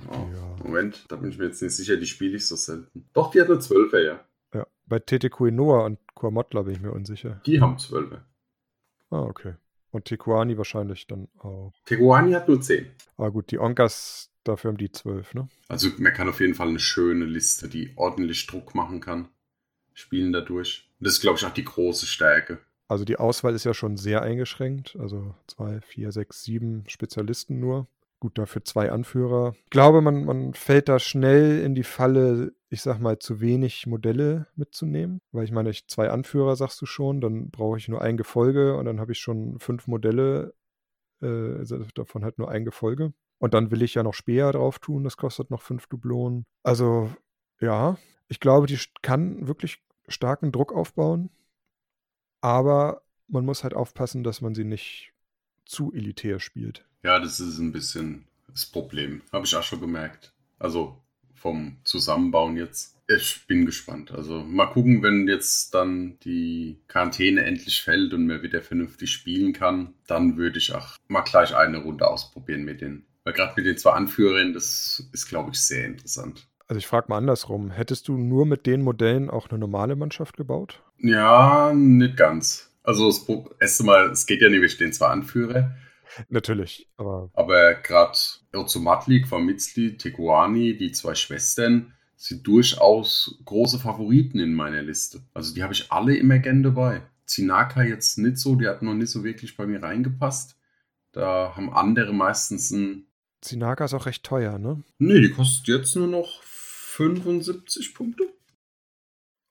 Oh, 0.09 0.13
Ja. 0.13 0.55
Moment, 0.63 1.05
da 1.09 1.15
bin 1.15 1.29
ich 1.31 1.37
mir 1.37 1.45
jetzt 1.45 1.61
nicht 1.61 1.73
sicher, 1.75 1.95
die 1.95 2.05
spiele 2.05 2.35
ich 2.35 2.45
so 2.47 2.57
selten. 2.57 3.09
Doch, 3.13 3.31
die 3.31 3.39
hat 3.41 3.49
eine 3.49 3.59
Zwölfer, 3.59 4.01
ja. 4.03 4.19
Ja, 4.53 4.67
bei 4.85 4.99
Tete 4.99 5.29
Kuinoa 5.29 5.85
und 5.85 5.99
Kuamotla 6.13 6.63
bin 6.63 6.75
ich 6.75 6.81
mir 6.81 6.91
unsicher. 6.91 7.39
Die 7.45 7.61
haben 7.61 7.77
Zwölfer. 7.77 8.25
Ah, 9.09 9.21
okay. 9.21 9.55
Und 9.91 10.05
Tikuani 10.05 10.57
wahrscheinlich 10.57 11.07
dann 11.07 11.27
auch. 11.39 11.73
Teguani 11.85 12.33
hat 12.33 12.47
nur 12.47 12.61
10. 12.61 12.85
Aber 13.17 13.31
gut, 13.31 13.51
die 13.51 13.59
Onkas, 13.59 14.29
dafür 14.43 14.69
haben 14.71 14.77
die 14.77 14.91
zwölf, 14.91 15.33
ne? 15.33 15.47
Also 15.69 15.89
man 15.97 16.13
kann 16.13 16.27
auf 16.29 16.39
jeden 16.41 16.53
Fall 16.55 16.67
eine 16.69 16.79
schöne 16.79 17.25
Liste, 17.25 17.67
die 17.69 17.93
ordentlich 17.97 18.47
Druck 18.47 18.75
machen 18.75 18.99
kann, 19.01 19.29
spielen 19.93 20.31
dadurch. 20.33 20.90
Und 21.01 21.07
das 21.07 21.13
ist, 21.13 21.21
glaube 21.21 21.39
ich, 21.39 21.45
auch 21.45 21.51
die 21.51 21.65
große 21.65 22.05
Stärke. 22.05 22.59
Also 22.87 23.05
die 23.05 23.17
Auswahl 23.17 23.55
ist 23.55 23.63
ja 23.63 23.73
schon 23.73 23.97
sehr 23.97 24.21
eingeschränkt. 24.21 24.95
Also 24.99 25.33
zwei, 25.47 25.81
vier, 25.81 26.11
sechs, 26.11 26.43
sieben 26.43 26.83
Spezialisten 26.87 27.59
nur. 27.59 27.87
Gut, 28.19 28.37
dafür 28.37 28.63
zwei 28.63 28.91
Anführer. 28.91 29.55
Ich 29.63 29.71
glaube, 29.71 30.01
man, 30.01 30.25
man 30.25 30.53
fällt 30.53 30.89
da 30.89 30.99
schnell 30.99 31.63
in 31.63 31.73
die 31.73 31.81
Falle, 31.81 32.53
ich 32.69 32.83
sag 32.83 32.99
mal, 32.99 33.17
zu 33.17 33.41
wenig 33.41 33.87
Modelle 33.87 34.45
mitzunehmen. 34.55 35.21
Weil 35.31 35.45
ich 35.45 35.51
meine, 35.51 35.71
ich 35.71 35.87
zwei 35.87 36.11
Anführer, 36.11 36.55
sagst 36.55 36.79
du 36.83 36.85
schon, 36.85 37.19
dann 37.19 37.49
brauche 37.49 37.79
ich 37.79 37.87
nur 37.87 38.03
ein 38.03 38.15
Gefolge 38.15 38.77
und 38.77 38.85
dann 38.85 38.99
habe 38.99 39.13
ich 39.13 39.17
schon 39.17 39.57
fünf 39.57 39.87
Modelle, 39.87 40.53
äh, 41.23 41.55
also 41.57 41.83
davon 41.95 42.23
halt 42.23 42.37
nur 42.37 42.51
ein 42.51 42.63
Gefolge. 42.63 43.11
Und 43.39 43.55
dann 43.55 43.71
will 43.71 43.81
ich 43.81 43.95
ja 43.95 44.03
noch 44.03 44.13
Speer 44.13 44.51
drauf 44.51 44.77
tun, 44.77 45.03
das 45.03 45.17
kostet 45.17 45.49
noch 45.49 45.63
fünf 45.63 45.87
Dublonen. 45.87 46.45
Also, 46.61 47.09
ja, 47.59 47.97
ich 48.27 48.39
glaube, 48.39 48.67
die 48.67 48.77
kann 49.01 49.47
wirklich 49.47 49.81
starken 50.11 50.51
Druck 50.51 50.73
aufbauen. 50.73 51.29
Aber 52.41 53.03
man 53.27 53.45
muss 53.45 53.63
halt 53.63 53.73
aufpassen, 53.73 54.23
dass 54.23 54.41
man 54.41 54.55
sie 54.55 54.63
nicht 54.63 55.13
zu 55.65 55.93
elitär 55.93 56.39
spielt. 56.39 56.85
Ja, 57.03 57.19
das 57.19 57.39
ist 57.39 57.57
ein 57.57 57.71
bisschen 57.71 58.25
das 58.47 58.65
Problem. 58.65 59.21
Habe 59.31 59.45
ich 59.45 59.55
auch 59.55 59.63
schon 59.63 59.79
gemerkt. 59.79 60.33
Also 60.59 61.01
vom 61.33 61.77
Zusammenbauen 61.83 62.57
jetzt. 62.57 62.97
Ich 63.07 63.45
bin 63.47 63.65
gespannt. 63.65 64.11
Also 64.11 64.43
mal 64.43 64.67
gucken, 64.67 65.01
wenn 65.01 65.27
jetzt 65.27 65.73
dann 65.73 66.17
die 66.19 66.77
Quarantäne 66.87 67.43
endlich 67.43 67.81
fällt 67.81 68.13
und 68.13 68.27
man 68.27 68.43
wieder 68.43 68.61
vernünftig 68.61 69.11
spielen 69.11 69.51
kann, 69.51 69.93
dann 70.07 70.37
würde 70.37 70.59
ich 70.59 70.73
auch 70.73 70.97
mal 71.07 71.21
gleich 71.21 71.55
eine 71.55 71.79
Runde 71.79 72.07
ausprobieren 72.07 72.63
mit 72.63 72.81
den. 72.81 73.05
Weil 73.23 73.33
gerade 73.33 73.53
mit 73.55 73.65
den 73.65 73.77
zwei 73.77 73.91
Anführern, 73.91 74.53
das 74.53 75.09
ist, 75.11 75.27
glaube 75.27 75.51
ich, 75.51 75.59
sehr 75.59 75.85
interessant. 75.85 76.47
Also 76.71 76.77
ich 76.77 76.87
frage 76.87 77.07
mal 77.09 77.17
andersrum. 77.17 77.69
Hättest 77.69 78.07
du 78.07 78.15
nur 78.15 78.45
mit 78.45 78.65
den 78.65 78.81
Modellen 78.81 79.29
auch 79.29 79.49
eine 79.49 79.59
normale 79.59 79.97
Mannschaft 79.97 80.37
gebaut? 80.37 80.81
Ja, 80.99 81.73
nicht 81.75 82.15
ganz. 82.15 82.71
Also 82.81 83.07
das 83.07 83.27
erste 83.59 83.83
Mal, 83.83 84.09
es 84.11 84.25
geht 84.25 84.41
ja 84.41 84.47
nicht 84.47 84.61
mit 84.61 84.79
den 84.79 84.93
zwei 84.93 85.07
Anführer, 85.07 85.75
Natürlich, 86.29 86.89
aber 86.95 87.29
aber 87.33 87.73
gerade 87.73 88.17
Ozomatli, 88.53 89.21
Kwamitzli, 89.21 89.97
Teguani, 89.97 90.77
die 90.77 90.93
zwei 90.93 91.13
Schwestern, 91.13 91.93
sind 92.15 92.47
durchaus 92.47 93.37
große 93.43 93.79
Favoriten 93.79 94.39
in 94.39 94.53
meiner 94.53 94.81
Liste. 94.81 95.21
Also 95.33 95.53
die 95.53 95.63
habe 95.63 95.73
ich 95.73 95.91
alle 95.91 96.15
immer 96.15 96.39
gern 96.39 96.63
dabei. 96.63 97.01
Zinaka 97.25 97.83
jetzt 97.83 98.17
nicht 98.17 98.37
so, 98.37 98.55
die 98.55 98.67
hat 98.67 98.81
noch 98.81 98.93
nicht 98.93 99.09
so 99.09 99.25
wirklich 99.25 99.57
bei 99.57 99.65
mir 99.65 99.83
reingepasst. 99.83 100.55
Da 101.11 101.53
haben 101.53 101.73
andere 101.73 102.13
meistens 102.13 102.71
ein. 102.71 103.07
Zinaka 103.41 103.83
ist 103.83 103.93
auch 103.93 104.05
recht 104.05 104.23
teuer, 104.23 104.57
ne? 104.57 104.83
Nee, 104.99 105.19
die 105.19 105.31
kostet 105.31 105.67
jetzt 105.67 105.95
nur 105.97 106.07
noch 106.07 106.41
75 106.91 107.93
Punkte. 107.93 108.23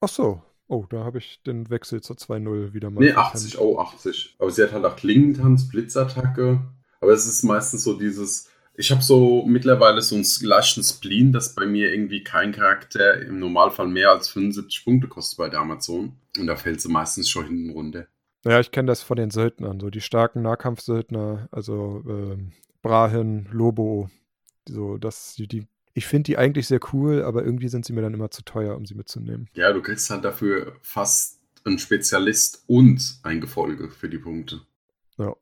Ach 0.01 0.09
so. 0.09 0.43
Oh, 0.69 0.87
da 0.89 1.03
habe 1.05 1.19
ich 1.19 1.43
den 1.43 1.69
Wechsel 1.69 2.01
zur 2.01 2.17
2-0 2.17 2.75
wieder 2.75 2.91
mal. 2.91 3.01
Nee, 3.01 3.13
verpennt. 3.13 3.35
80, 3.35 3.59
oh, 3.59 3.79
80. 3.81 4.37
Aber 4.39 4.51
sie 4.51 4.63
hat 4.63 4.73
halt 4.73 4.85
auch 4.85 4.95
Klingentanz, 4.95 5.69
Blitzattacke. 5.69 6.61
Aber 7.01 7.13
es 7.13 7.27
ist 7.27 7.43
meistens 7.43 7.83
so 7.83 7.99
dieses. 7.99 8.49
Ich 8.75 8.93
habe 8.93 9.03
so 9.03 9.45
mittlerweile 9.47 10.01
so 10.01 10.15
einen 10.15 10.25
leichten 10.43 10.85
Spleen, 10.85 11.33
dass 11.33 11.55
bei 11.55 11.67
mir 11.67 11.93
irgendwie 11.93 12.23
kein 12.23 12.53
Charakter 12.53 13.21
im 13.21 13.41
Normalfall 13.41 13.89
mehr 13.89 14.11
als 14.11 14.29
75 14.29 14.85
Punkte 14.85 15.09
kostet 15.09 15.39
bei 15.39 15.49
der 15.49 15.59
Amazon. 15.59 16.13
Und 16.39 16.47
da 16.47 16.55
fällt 16.55 16.81
sie 16.81 16.89
meistens 16.89 17.29
schon 17.29 17.47
hinten 17.47 17.71
runter. 17.71 18.07
Ja, 18.45 18.61
ich 18.61 18.71
kenne 18.71 18.87
das 18.87 19.03
von 19.03 19.17
den 19.17 19.31
Söldnern, 19.31 19.81
so 19.81 19.91
die 19.91 20.01
starken 20.01 20.43
Nahkampfsöldner, 20.43 21.49
also 21.51 22.03
ähm, 22.09 22.53
Brahin, 22.81 23.49
Lobo, 23.51 24.09
so 24.67 24.97
dass 24.97 25.35
die, 25.35 25.47
die 25.47 25.67
ich 25.93 26.07
finde 26.07 26.25
die 26.25 26.39
eigentlich 26.39 26.67
sehr 26.67 26.81
cool, 26.93 27.23
aber 27.23 27.45
irgendwie 27.45 27.69
sind 27.69 27.85
sie 27.85 27.93
mir 27.93 28.03
dann 28.03 28.15
immer 28.15 28.31
zu 28.31 28.43
teuer, 28.43 28.77
um 28.77 28.87
sie 28.87 28.95
mitzunehmen. 28.95 29.49
Ja, 29.55 29.73
du 29.73 29.83
kriegst 29.83 30.09
halt 30.11 30.25
dafür 30.25 30.77
fast 30.83 31.41
einen 31.65 31.79
Spezialist 31.79 32.65
und 32.67 33.21
ein 33.23 33.41
Gefolge 33.41 33.91
für 33.91 34.09
die 34.09 34.19
Punkte. 34.19 34.63
Ja, 35.19 35.35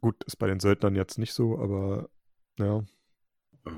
gut, 0.00 0.22
ist 0.24 0.36
bei 0.36 0.46
den 0.46 0.60
Söldnern 0.60 0.94
jetzt 0.94 1.18
nicht 1.18 1.32
so, 1.32 1.58
aber 1.58 2.08
ja, 2.58 2.84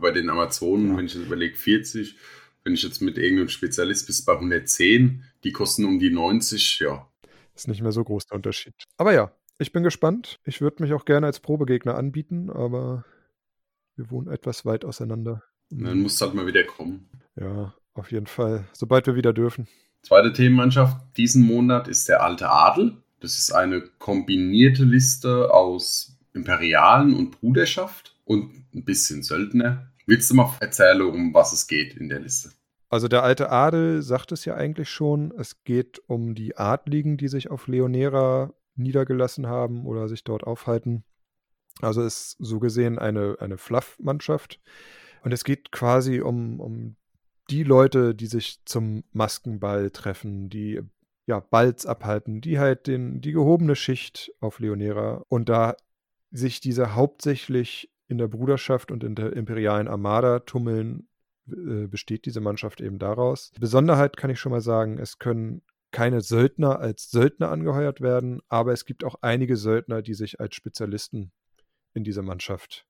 bei 0.01 0.11
den 0.13 0.31
Amazonen, 0.31 0.91
Ja. 0.93 0.97
wenn 0.99 1.07
ich 1.07 1.15
jetzt 1.15 1.25
überlege, 1.27 1.57
40, 1.57 2.17
wenn 2.63 2.75
ich 2.75 2.83
jetzt 2.83 3.01
mit 3.01 3.19
irgendeinem 3.19 3.49
Spezialist 3.49 4.07
bis 4.07 4.25
bei 4.25 4.35
110, 4.35 5.25
die 5.43 5.53
kosten 5.53 5.85
um 5.85 5.99
die 5.99 6.11
90, 6.11 6.81
ja. 6.81 7.09
ist 7.55 7.69
nicht 7.69 7.83
mehr 7.83 7.93
so 7.93 8.05
groß 8.05 8.27
der 8.27 8.37
Unterschied. 8.37 8.75
Aber 8.97 9.13
ja, 9.13 9.33
ich 9.59 9.73
bin 9.73 9.83
gespannt. 9.83 10.39
Ich 10.45 10.61
würde 10.61 10.83
mich 10.83 10.93
auch 10.93 11.05
gerne 11.05 11.27
als 11.27 11.41
Probegegner 11.41 11.97
anbieten, 11.97 12.51
aber 12.51 13.05
wir 13.97 14.11
wohnen 14.11 14.29
etwas 14.31 14.65
weit 14.65 14.85
auseinander. 14.85 15.43
Und 15.71 15.85
dann 15.85 16.01
muss 16.01 16.21
halt 16.21 16.35
mal 16.35 16.47
wieder 16.47 16.65
kommen. 16.65 17.09
Ja, 17.37 17.75
auf 17.95 18.11
jeden 18.11 18.27
Fall. 18.27 18.67
Sobald 18.73 19.07
wir 19.07 19.15
wieder 19.15 19.33
dürfen. 19.33 19.69
Zweite 20.03 20.33
Themenmannschaft 20.33 20.97
diesen 21.17 21.45
Monat 21.45 21.89
ist 21.89 22.09
der 22.09 22.23
alte 22.23 22.51
Adel. 22.51 22.97
Das 23.21 23.39
ist 23.39 23.53
eine 23.53 23.83
kombinierte 23.99 24.85
Liste 24.85 25.53
aus 25.53 26.17
Imperialen 26.33 27.15
und 27.15 27.33
Bruderschaft 27.33 28.17
und 28.25 28.65
ein 28.75 28.85
bisschen 28.85 29.23
Söldner. 29.23 29.91
Willst 30.07 30.31
du 30.31 30.35
mal 30.35 30.57
erzählen, 30.61 31.03
um 31.03 31.35
was 31.35 31.53
es 31.53 31.67
geht 31.67 31.97
in 31.97 32.09
der 32.09 32.21
Liste? 32.21 32.51
Also 32.89 33.07
der 33.07 33.23
alte 33.23 33.51
Adel 33.51 34.03
sagt 34.03 34.33
es 34.33 34.45
ja 34.45 34.55
eigentlich 34.55 34.89
schon. 34.89 35.33
Es 35.39 35.63
geht 35.63 36.01
um 36.07 36.35
die 36.35 36.57
Adligen, 36.57 37.17
die 37.17 37.29
sich 37.29 37.51
auf 37.51 37.69
Leonera 37.69 38.53
niedergelassen 38.75 39.47
haben 39.47 39.87
oder 39.87 40.09
sich 40.09 40.25
dort 40.25 40.45
aufhalten. 40.45 41.05
Also 41.81 42.03
ist 42.03 42.37
so 42.41 42.59
gesehen 42.59 42.99
eine, 42.99 43.37
eine 43.39 43.59
Fluff-Mannschaft. 43.59 44.61
Und 45.23 45.33
es 45.33 45.45
geht 45.45 45.73
quasi 45.73 46.21
um, 46.21 46.61
um 46.61 46.97
die 47.51 47.65
Leute, 47.65 48.15
die 48.15 48.27
sich 48.27 48.65
zum 48.65 49.05
Maskenball 49.13 49.91
treffen, 49.91 50.49
die 50.49 50.81
ja, 51.27 51.41
Balls 51.41 51.87
abhalten, 51.87 52.41
die 52.41 52.59
halt 52.59 52.87
den, 52.87 53.21
die 53.21 53.33
gehobene 53.33 53.77
Schicht 53.77 54.33
auf 54.41 54.59
Leonera 54.59 55.25
und 55.29 55.49
da 55.49 55.77
sich 56.31 56.61
diese 56.61 56.95
hauptsächlich 56.95 57.93
in 58.09 58.19
der 58.19 58.29
Bruderschaft 58.29 58.91
und 58.91 59.05
in 59.05 59.15
der 59.15 59.33
imperialen 59.35 59.89
Armada 59.89 60.41
tummeln, 60.41 61.09
äh, 61.49 61.87
besteht 61.87 62.27
diese 62.27 62.41
Mannschaft 62.41 62.81
eben 62.81 62.99
daraus. 62.99 63.53
Besonderheit 63.59 64.17
kann 64.17 64.31
ich 64.31 64.41
schon 64.41 64.53
mal 64.53 64.61
sagen, 64.61 64.99
es 64.99 65.19
können 65.19 65.63
keine 65.93 66.21
Söldner 66.21 66.79
als 66.79 67.11
Söldner 67.11 67.51
angeheuert 67.51 68.01
werden, 68.01 68.41
aber 68.49 68.73
es 68.73 68.85
gibt 68.85 69.05
auch 69.05 69.17
einige 69.23 69.57
Söldner, 69.57 70.03
die 70.03 70.15
sich 70.15 70.41
als 70.41 70.55
Spezialisten 70.55 71.33
in 71.95 72.05
diese 72.05 72.23
Mannschaft 72.23 72.87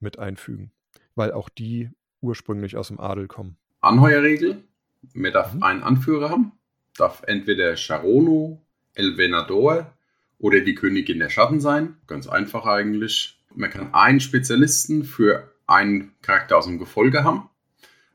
mit 0.00 0.18
einfügen, 0.18 0.72
weil 1.18 1.32
auch 1.32 1.48
die 1.48 1.90
ursprünglich 2.20 2.76
aus 2.76 2.88
dem 2.88 3.00
Adel 3.00 3.28
kommen. 3.28 3.56
Anheuerregel: 3.80 4.64
Man 5.12 5.32
darf 5.32 5.52
mhm. 5.52 5.62
einen 5.62 5.82
Anführer 5.82 6.30
haben, 6.30 6.52
darf 6.96 7.22
entweder 7.26 7.76
Charono, 7.76 8.62
El 8.94 9.18
Venador 9.18 9.92
oder 10.38 10.60
die 10.60 10.74
Königin 10.74 11.18
der 11.18 11.28
Schatten 11.28 11.60
sein. 11.60 11.96
Ganz 12.06 12.26
einfach 12.26 12.64
eigentlich. 12.64 13.38
Man 13.54 13.70
kann 13.70 13.92
einen 13.92 14.20
Spezialisten 14.20 15.04
für 15.04 15.52
einen 15.66 16.12
Charakter 16.22 16.56
aus 16.56 16.66
dem 16.66 16.78
Gefolge 16.78 17.24
haben. 17.24 17.48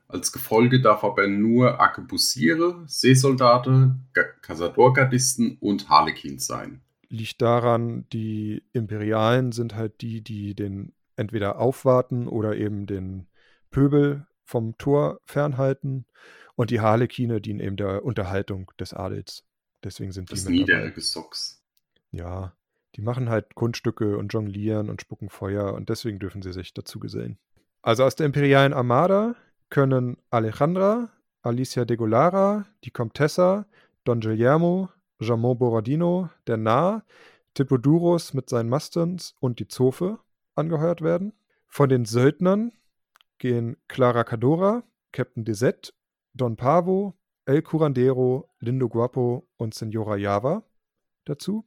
Als 0.08 0.32
Gefolge 0.32 0.80
darf 0.80 1.04
aber 1.04 1.28
nur 1.28 1.80
Arkebusiere, 1.80 2.84
Seesoldate, 2.86 3.96
Casador-Gardisten 4.42 5.58
und 5.60 5.90
Harlequins 5.90 6.46
sein. 6.46 6.82
Liegt 7.10 7.42
daran, 7.42 8.06
die 8.14 8.64
Imperialen 8.74 9.52
sind 9.52 9.76
halt 9.76 10.02
die, 10.02 10.22
die 10.22 10.56
den 10.56 10.94
entweder 11.16 11.60
aufwarten 11.60 12.28
oder 12.28 12.56
eben 12.56 12.86
den 12.86 13.28
Pöbel 13.70 14.28
vom 14.44 14.78
Tor 14.78 15.20
fernhalten. 15.26 16.06
Und 16.56 16.70
die 16.70 16.82
Harlekine 16.82 17.42
dienen 17.42 17.60
eben 17.60 17.78
der 17.78 18.06
Unterhaltung 18.06 18.72
des 18.80 18.94
Adels. 18.94 19.44
Deswegen 19.84 20.12
sind 20.12 20.32
das 20.32 20.46
die 20.46 20.50
mit 20.50 20.60
niedere 20.68 21.02
Socks. 21.02 21.64
Ja, 22.12 22.54
die 22.96 23.02
machen 23.02 23.30
halt 23.30 23.56
Kunststücke 23.56 24.18
und 24.18 24.32
jonglieren 24.34 24.90
und 24.90 25.02
spucken 25.02 25.30
Feuer 25.30 25.74
und 25.74 25.90
deswegen 25.90 26.20
dürfen 26.20 26.42
sie 26.42 26.54
sich 26.54 26.74
dazu 26.74 27.00
gesellen. 27.00 27.38
Also 27.82 28.04
aus 28.04 28.16
der 28.16 28.28
imperialen 28.28 28.74
Armada 28.74 29.36
können 29.70 30.18
Alejandra, 30.30 31.10
Alicia 31.42 31.86
de 31.86 31.98
Golara, 31.98 32.66
die 32.84 32.92
Comtessa, 32.92 33.66
Don 34.04 34.22
Guillermo, 34.22 34.90
Jamon 35.20 35.58
Borodino, 35.58 36.30
der 36.48 36.58
Nah, 36.58 37.04
Tippodurus 37.56 38.34
mit 38.34 38.50
seinen 38.50 38.70
Mastons 38.70 39.36
und 39.40 39.60
die 39.60 39.68
Zofe 39.68 40.20
angeheuert 40.56 41.02
werden. 41.02 41.34
Von 41.68 41.90
den 41.90 42.06
Söldnern 42.06 42.72
gehen 43.38 43.78
Clara 43.88 44.24
Cadora, 44.24 44.84
Captain 45.12 45.46
Desette, 45.46 45.94
Don 46.34 46.56
Pavo, 46.56 47.16
El 47.46 47.62
Curandero, 47.62 48.50
Lindo 48.60 48.90
Guapo 48.90 49.48
und 49.58 49.74
Senora 49.74 50.16
Java 50.18 50.64
dazu. 51.26 51.66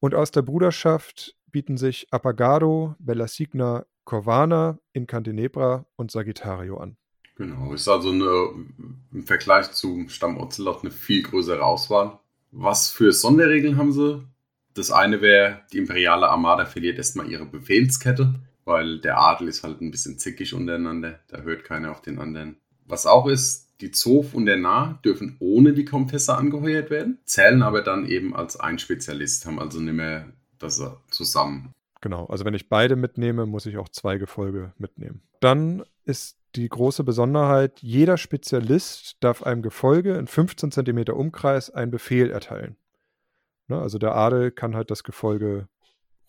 Und 0.00 0.14
aus 0.14 0.30
der 0.30 0.42
Bruderschaft 0.42 1.36
bieten 1.46 1.76
sich 1.76 2.08
Apagado, 2.10 2.96
Bellasigna, 2.98 3.86
Corvana, 4.04 4.78
Incantenebra 4.92 5.86
und 5.96 6.10
Sagittario 6.10 6.78
an. 6.78 6.96
Genau, 7.36 7.72
ist 7.72 7.88
also 7.88 8.10
eine, 8.10 8.66
im 9.12 9.22
Vergleich 9.24 9.72
zum 9.72 10.08
Stamm 10.08 10.38
Ocelot 10.38 10.82
eine 10.82 10.90
viel 10.90 11.22
größere 11.22 11.64
Auswahl. 11.64 12.18
Was 12.50 12.90
für 12.90 13.12
Sonderregeln 13.12 13.76
haben 13.76 13.92
sie? 13.92 14.22
Das 14.74 14.90
eine 14.90 15.20
wäre, 15.20 15.60
die 15.72 15.78
imperiale 15.78 16.28
Armada 16.28 16.64
verliert 16.64 16.98
erstmal 16.98 17.30
ihre 17.30 17.46
Befehlskette, 17.46 18.34
weil 18.64 19.00
der 19.00 19.18
Adel 19.18 19.48
ist 19.48 19.64
halt 19.64 19.80
ein 19.80 19.90
bisschen 19.90 20.18
zickig 20.18 20.54
untereinander, 20.54 21.18
da 21.28 21.42
hört 21.42 21.64
keiner 21.64 21.90
auf 21.90 22.00
den 22.00 22.18
anderen. 22.18 22.56
Was 22.86 23.06
auch 23.06 23.26
ist, 23.26 23.68
die 23.80 23.90
Zof 23.90 24.34
und 24.34 24.46
der 24.46 24.56
Nah 24.56 24.98
dürfen 25.04 25.36
ohne 25.40 25.72
die 25.72 25.84
Komtesse 25.84 26.36
angeheuert 26.36 26.90
werden, 26.90 27.18
zählen 27.24 27.62
aber 27.62 27.82
dann 27.82 28.06
eben 28.06 28.34
als 28.34 28.58
ein 28.58 28.78
Spezialist, 28.78 29.44
haben 29.46 29.58
also 29.58 29.80
nicht 29.80 29.94
mehr 29.94 30.32
das 30.58 30.80
zusammen. 31.10 31.72
Genau, 32.00 32.26
also 32.26 32.44
wenn 32.44 32.54
ich 32.54 32.68
beide 32.68 32.96
mitnehme, 32.96 33.46
muss 33.46 33.66
ich 33.66 33.76
auch 33.78 33.88
zwei 33.88 34.18
Gefolge 34.18 34.72
mitnehmen. 34.78 35.22
Dann 35.40 35.84
ist 36.04 36.38
die 36.56 36.68
große 36.68 37.04
Besonderheit, 37.04 37.80
jeder 37.80 38.18
Spezialist 38.18 39.16
darf 39.20 39.42
einem 39.42 39.62
Gefolge 39.62 40.14
in 40.14 40.26
15 40.26 40.70
cm 40.72 41.14
Umkreis 41.14 41.70
einen 41.70 41.90
Befehl 41.90 42.30
erteilen. 42.30 42.76
Ne, 43.68 43.80
also 43.80 43.98
der 43.98 44.14
Adel 44.14 44.50
kann 44.50 44.74
halt 44.74 44.90
das 44.90 45.04
Gefolge 45.04 45.68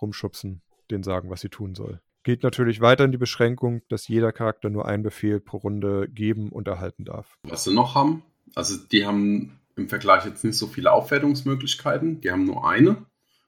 rumschubsen, 0.01 0.61
denen 0.91 1.03
sagen, 1.03 1.29
was 1.29 1.41
sie 1.41 1.49
tun 1.49 1.75
soll. 1.75 2.01
Gilt 2.23 2.43
natürlich 2.43 2.79
weiterhin 2.79 3.11
die 3.11 3.17
Beschränkung, 3.17 3.81
dass 3.89 4.07
jeder 4.07 4.31
Charakter 4.31 4.69
nur 4.69 4.85
einen 4.85 5.03
Befehl 5.03 5.39
pro 5.39 5.57
Runde 5.57 6.07
geben 6.07 6.51
und 6.51 6.67
erhalten 6.67 7.05
darf. 7.05 7.37
Was 7.43 7.65
sie 7.65 7.73
noch 7.73 7.95
haben, 7.95 8.23
also 8.55 8.77
die 8.77 9.05
haben 9.05 9.59
im 9.75 9.89
Vergleich 9.89 10.25
jetzt 10.25 10.43
nicht 10.43 10.57
so 10.57 10.67
viele 10.67 10.91
Aufwertungsmöglichkeiten, 10.93 12.21
die 12.21 12.31
haben 12.31 12.45
nur 12.45 12.67
eine. 12.67 13.05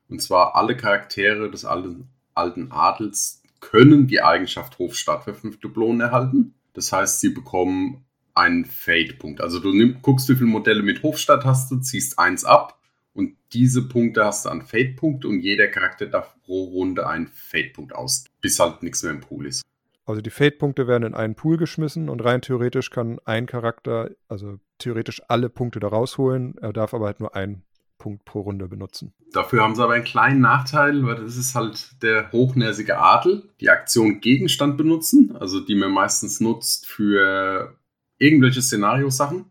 Und 0.10 0.22
zwar 0.22 0.56
alle 0.56 0.76
Charaktere 0.76 1.50
des 1.50 1.64
alten, 1.64 2.10
alten 2.34 2.72
Adels 2.72 3.44
können 3.60 4.08
die 4.08 4.22
Eigenschaft 4.22 4.78
Hofstadt 4.78 5.24
für 5.24 5.34
fünf 5.34 5.60
Dublonen 5.60 6.02
erhalten. 6.02 6.56
Das 6.74 6.92
heißt, 6.92 7.22
sie 7.22 7.30
bekommen 7.30 8.06
einen 8.34 8.66
Fade-Punkt. 8.66 9.40
Also 9.40 9.60
du 9.60 9.72
nimm, 9.72 10.02
guckst, 10.02 10.28
wie 10.28 10.36
viele 10.36 10.50
Modelle 10.50 10.84
mit 10.84 11.02
Hofstadt 11.02 11.46
hast 11.46 11.72
du, 11.72 11.78
ziehst 11.78 12.20
eins 12.20 12.44
ab 12.44 12.80
und 13.16 13.38
diese 13.54 13.88
Punkte 13.88 14.26
hast 14.26 14.46
du 14.46 14.50
an 14.50 14.62
Fade-Punkte 14.62 15.28
und 15.28 15.40
jeder 15.40 15.68
Charakter 15.68 16.06
darf 16.06 16.36
pro 16.44 16.66
Runde 16.66 17.08
einen 17.08 17.28
Fade-Punkt 17.28 17.96
aus, 17.96 18.26
bis 18.42 18.60
halt 18.60 18.84
nichts 18.84 19.02
mehr 19.04 19.14
im 19.14 19.22
Pool 19.22 19.48
ist. 19.48 19.64
Also 20.06 20.22
die 20.22 20.30
Fade-Punkte 20.30 20.88
werden 20.88 21.04
in 21.04 21.14
einen 21.16 21.34
Pool 21.34 21.58
geschmissen 21.58 22.10
und 22.10 22.24
rein 22.24 22.42
theoretisch 22.42 22.92
kann 22.92 23.20
ein 23.26 23.48
Charakter, 23.48 24.12
also 24.28 24.60
theoretisch 24.78 25.22
alle 25.30 25.50
Punkte 25.50 25.80
da 25.80 25.88
rausholen. 25.88 26.56
Er 26.62 26.74
darf 26.74 26.94
aber 26.94 27.08
halt 27.08 27.20
nur 27.22 27.36
einen 27.36 27.64
Punkt 27.98 28.26
pro 28.26 28.42
Runde 28.42 28.68
benutzen. 28.68 29.14
Dafür 29.32 29.64
haben 29.64 29.76
sie 29.76 29.84
aber 29.84 29.94
einen 29.94 30.04
kleinen 30.04 30.42
Nachteil, 30.42 31.06
weil 31.06 31.16
das 31.16 31.38
ist 31.38 31.56
halt 31.56 32.04
der 32.04 32.32
hochnäsige 32.32 33.00
Adel. 33.00 33.50
Die 33.62 33.70
Aktion 33.70 34.20
Gegenstand 34.20 34.78
benutzen, 34.78 35.36
also 35.38 35.60
die 35.60 35.76
man 35.76 35.92
meistens 35.92 36.40
nutzt 36.42 36.86
für 36.86 37.80
irgendwelche 38.18 38.62
Szenariosachen, 38.62 39.46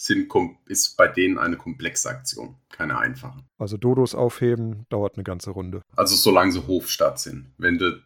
sind, 0.00 0.32
ist 0.66 0.96
bei 0.96 1.08
denen 1.08 1.38
eine 1.38 1.56
komplexe 1.56 2.08
Aktion, 2.08 2.56
keine 2.70 2.98
einfache. 2.98 3.44
Also 3.58 3.76
Dodos 3.76 4.14
aufheben 4.14 4.86
dauert 4.88 5.16
eine 5.16 5.24
ganze 5.24 5.50
Runde. 5.50 5.82
Also 5.94 6.16
solange 6.16 6.52
sie 6.52 6.66
Hofstadt 6.66 7.18
sind. 7.18 7.52
Wenn 7.58 7.78
du 7.78 8.00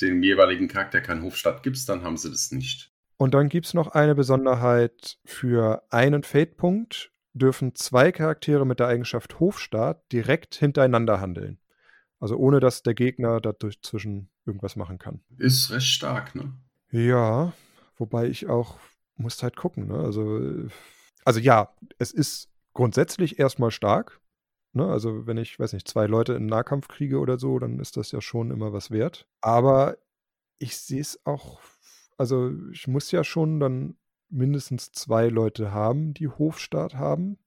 dem 0.00 0.22
jeweiligen 0.22 0.68
Charakter 0.68 1.00
keinen 1.00 1.22
Hofstadt 1.22 1.62
gibst, 1.62 1.88
dann 1.88 2.02
haben 2.02 2.16
sie 2.16 2.30
das 2.30 2.50
nicht. 2.50 2.92
Und 3.16 3.32
dann 3.32 3.48
gibt 3.48 3.66
es 3.66 3.74
noch 3.74 3.88
eine 3.88 4.14
Besonderheit 4.14 5.18
für 5.24 5.82
einen 5.90 6.22
Fate-Punkt 6.22 7.12
dürfen 7.32 7.74
zwei 7.74 8.12
Charaktere 8.12 8.66
mit 8.66 8.80
der 8.80 8.88
Eigenschaft 8.88 9.38
Hofstaat 9.40 10.10
direkt 10.10 10.54
hintereinander 10.54 11.20
handeln. 11.20 11.58
Also 12.18 12.36
ohne 12.36 12.60
dass 12.60 12.82
der 12.82 12.94
Gegner 12.94 13.40
dadurch 13.40 13.82
zwischen 13.82 14.30
irgendwas 14.46 14.74
machen 14.74 14.98
kann. 14.98 15.20
Ist 15.36 15.70
recht 15.70 15.86
stark, 15.86 16.34
ne? 16.34 16.54
Ja, 16.90 17.52
wobei 17.98 18.26
ich 18.26 18.46
auch 18.46 18.78
muss 19.16 19.42
halt 19.42 19.56
gucken, 19.56 19.88
ne? 19.88 19.98
Also, 19.98 20.68
also 21.26 21.40
ja, 21.40 21.74
es 21.98 22.12
ist 22.12 22.48
grundsätzlich 22.72 23.38
erstmal 23.38 23.72
stark. 23.72 24.20
Ne? 24.72 24.86
Also 24.86 25.26
wenn 25.26 25.38
ich, 25.38 25.58
weiß 25.58 25.72
nicht, 25.72 25.88
zwei 25.88 26.06
Leute 26.06 26.34
in 26.34 26.46
Nahkampf 26.46 26.86
kriege 26.86 27.18
oder 27.18 27.38
so, 27.38 27.58
dann 27.58 27.80
ist 27.80 27.96
das 27.96 28.12
ja 28.12 28.20
schon 28.20 28.52
immer 28.52 28.72
was 28.72 28.92
wert. 28.92 29.26
Aber 29.40 29.98
ich 30.58 30.76
sehe 30.76 31.00
es 31.00 31.20
auch, 31.26 31.60
also 32.16 32.52
ich 32.70 32.86
muss 32.86 33.10
ja 33.10 33.24
schon 33.24 33.58
dann 33.58 33.96
mindestens 34.28 34.92
zwei 34.92 35.26
Leute 35.28 35.72
haben, 35.72 36.14
die 36.14 36.28
Hofstaat 36.28 36.94
haben. 36.94 37.38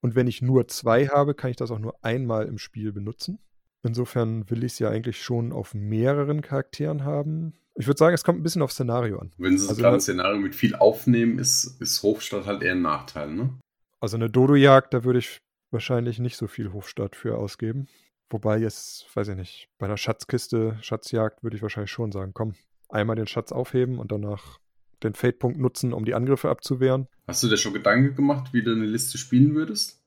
Und 0.00 0.14
wenn 0.14 0.26
ich 0.26 0.40
nur 0.40 0.66
zwei 0.68 1.08
habe, 1.08 1.34
kann 1.34 1.50
ich 1.50 1.56
das 1.56 1.70
auch 1.70 1.78
nur 1.78 2.02
einmal 2.02 2.46
im 2.46 2.56
Spiel 2.56 2.92
benutzen. 2.92 3.38
Insofern 3.82 4.48
will 4.48 4.64
ich 4.64 4.72
es 4.72 4.78
ja 4.78 4.88
eigentlich 4.88 5.22
schon 5.22 5.52
auf 5.52 5.74
mehreren 5.74 6.40
Charakteren 6.40 7.04
haben. 7.04 7.52
Ich 7.78 7.86
würde 7.86 7.98
sagen, 7.98 8.14
es 8.14 8.24
kommt 8.24 8.40
ein 8.40 8.42
bisschen 8.42 8.62
auf 8.62 8.72
Szenario 8.72 9.20
an. 9.20 9.32
Wenn 9.38 9.56
Sie 9.56 9.68
also 9.68 9.80
gerade 9.80 9.96
ein 9.96 10.00
Szenario 10.00 10.40
mit 10.40 10.54
viel 10.54 10.74
aufnehmen, 10.74 11.38
ist, 11.38 11.80
ist 11.80 12.02
Hofstadt 12.02 12.46
halt 12.46 12.62
eher 12.62 12.72
ein 12.72 12.82
Nachteil, 12.82 13.30
ne? 13.30 13.58
Also 14.00 14.16
eine 14.16 14.28
Dodo-Jagd, 14.28 14.92
da 14.94 15.04
würde 15.04 15.20
ich 15.20 15.40
wahrscheinlich 15.70 16.18
nicht 16.18 16.36
so 16.36 16.48
viel 16.48 16.72
Hofstadt 16.72 17.14
für 17.14 17.38
ausgeben. 17.38 17.86
Wobei 18.30 18.58
jetzt, 18.58 19.06
weiß 19.14 19.28
ich 19.28 19.36
nicht, 19.36 19.68
bei 19.78 19.86
einer 19.86 19.96
Schatzkiste, 19.96 20.76
Schatzjagd 20.82 21.42
würde 21.42 21.56
ich 21.56 21.62
wahrscheinlich 21.62 21.90
schon 21.90 22.12
sagen, 22.12 22.32
komm, 22.34 22.54
einmal 22.88 23.16
den 23.16 23.26
Schatz 23.26 23.52
aufheben 23.52 23.98
und 23.98 24.12
danach 24.12 24.58
den 25.02 25.14
Fate-Punkt 25.14 25.58
nutzen, 25.58 25.92
um 25.92 26.04
die 26.04 26.14
Angriffe 26.14 26.50
abzuwehren. 26.50 27.06
Hast 27.28 27.42
du 27.44 27.48
dir 27.48 27.56
schon 27.56 27.72
Gedanken 27.72 28.16
gemacht, 28.16 28.52
wie 28.52 28.62
du 28.62 28.72
eine 28.72 28.86
Liste 28.86 29.18
spielen 29.18 29.54
würdest? 29.54 30.02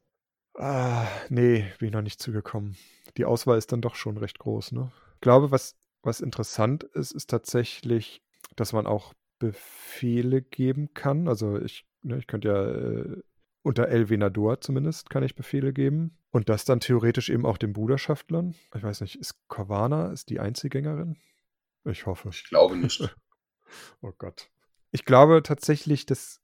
Ah, 0.58 1.08
nee, 1.30 1.72
bin 1.80 1.88
ich 1.88 1.94
noch 1.94 2.02
nicht 2.02 2.22
zugekommen. 2.22 2.76
Die 3.18 3.26
Auswahl 3.26 3.58
ist 3.58 3.72
dann 3.72 3.82
doch 3.82 3.96
schon 3.96 4.18
recht 4.18 4.40
groß, 4.40 4.74
ne? 4.74 4.92
Ich 5.16 5.22
glaube, 5.22 5.52
was, 5.52 5.76
was 6.04 6.22
interessant 6.22 6.84
ist, 6.84 7.12
ist 7.12 7.30
tatsächlich, 7.30 8.22
dass 8.56 8.74
man 8.74 8.88
auch 8.88 9.14
Befehle 9.40 10.42
geben 10.42 10.94
kann. 10.94 11.28
Also 11.28 11.60
ich, 11.60 11.86
ne, 12.02 12.18
ich 12.18 12.28
könnte 12.28 12.48
ja 12.48 12.70
äh, 12.70 13.22
unter 13.64 13.88
El 13.88 14.10
Venador 14.10 14.62
zumindest 14.62 15.10
kann 15.10 15.24
ich 15.24 15.36
Befehle 15.36 15.74
geben. 15.74 16.18
Und 16.32 16.50
das 16.50 16.66
dann 16.66 16.80
theoretisch 16.80 17.30
eben 17.30 17.46
auch 17.46 17.58
den 17.58 17.74
Bruderschaftlern. 17.74 18.56
Ich 18.76 18.84
weiß 18.84 19.02
nicht, 19.02 19.16
ist 19.16 19.36
Corvana, 19.48 20.12
ist 20.12 20.30
die 20.30 20.40
Einzelgängerin? 20.40 21.18
Ich 21.84 22.06
hoffe. 22.06 22.30
Ich 22.30 22.46
glaube 22.46 22.78
nicht. 22.78 23.02
oh 24.02 24.14
Gott. 24.18 24.50
Ich 24.92 25.06
glaube 25.06 25.44
tatsächlich, 25.44 26.06
dass 26.06 26.42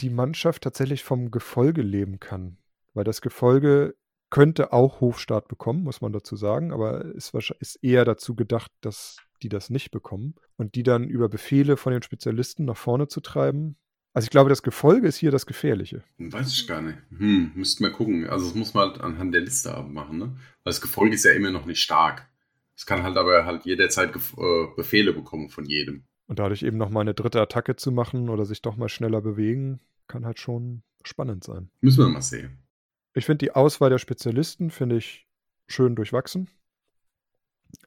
die 0.00 0.10
Mannschaft 0.10 0.62
tatsächlich 0.62 1.02
vom 1.02 1.30
Gefolge 1.30 1.82
leben 1.82 2.20
kann. 2.20 2.58
Weil 2.94 3.04
das 3.04 3.20
Gefolge 3.20 3.96
könnte 4.30 4.72
auch 4.72 5.00
Hofstaat 5.00 5.48
bekommen, 5.48 5.82
muss 5.82 6.00
man 6.00 6.12
dazu 6.12 6.36
sagen, 6.36 6.72
aber 6.72 7.04
ist, 7.04 7.34
ist 7.58 7.76
eher 7.82 8.04
dazu 8.04 8.34
gedacht, 8.34 8.70
dass 8.80 9.18
die 9.42 9.48
das 9.48 9.70
nicht 9.70 9.90
bekommen 9.90 10.34
und 10.56 10.74
die 10.74 10.82
dann 10.82 11.08
über 11.08 11.28
Befehle 11.28 11.76
von 11.76 11.92
den 11.92 12.02
Spezialisten 12.02 12.64
nach 12.64 12.76
vorne 12.76 13.08
zu 13.08 13.20
treiben. 13.20 13.76
Also 14.12 14.26
ich 14.26 14.30
glaube, 14.30 14.50
das 14.50 14.62
Gefolge 14.62 15.06
ist 15.06 15.16
hier 15.16 15.30
das 15.30 15.46
Gefährliche. 15.46 16.02
Weiß 16.18 16.52
ich 16.52 16.66
gar 16.66 16.82
nicht. 16.82 16.98
Hm, 17.16 17.52
müssten 17.54 17.84
wir 17.84 17.92
gucken. 17.92 18.28
Also 18.28 18.46
das 18.46 18.54
muss 18.54 18.74
man 18.74 18.90
halt 18.90 19.00
anhand 19.00 19.34
der 19.34 19.42
Liste 19.42 19.70
machen, 19.88 20.18
ne? 20.18 20.24
Weil 20.24 20.72
das 20.72 20.80
Gefolge 20.80 21.14
ist 21.14 21.24
ja 21.24 21.32
immer 21.32 21.50
noch 21.50 21.64
nicht 21.64 21.80
stark. 21.80 22.28
Es 22.76 22.86
kann 22.86 23.02
halt 23.02 23.16
aber 23.16 23.44
halt 23.44 23.64
jederzeit 23.66 24.14
äh, 24.14 24.66
Befehle 24.76 25.12
bekommen 25.12 25.48
von 25.48 25.64
jedem. 25.64 26.04
Und 26.26 26.38
dadurch 26.38 26.62
eben 26.62 26.76
noch 26.76 26.90
mal 26.90 27.00
eine 27.00 27.14
dritte 27.14 27.40
Attacke 27.40 27.76
zu 27.76 27.92
machen 27.92 28.28
oder 28.28 28.44
sich 28.44 28.62
doch 28.62 28.76
mal 28.76 28.88
schneller 28.88 29.20
bewegen, 29.20 29.80
kann 30.06 30.24
halt 30.24 30.38
schon 30.38 30.82
spannend 31.04 31.44
sein. 31.44 31.70
Müssen 31.80 32.04
wir 32.04 32.08
mal 32.08 32.22
sehen. 32.22 32.58
Ich 33.14 33.26
finde 33.26 33.38
die 33.38 33.52
Auswahl 33.52 33.90
der 33.90 33.98
Spezialisten, 33.98 34.70
finde 34.70 34.96
ich 34.96 35.26
schön 35.66 35.96
durchwachsen. 35.96 36.48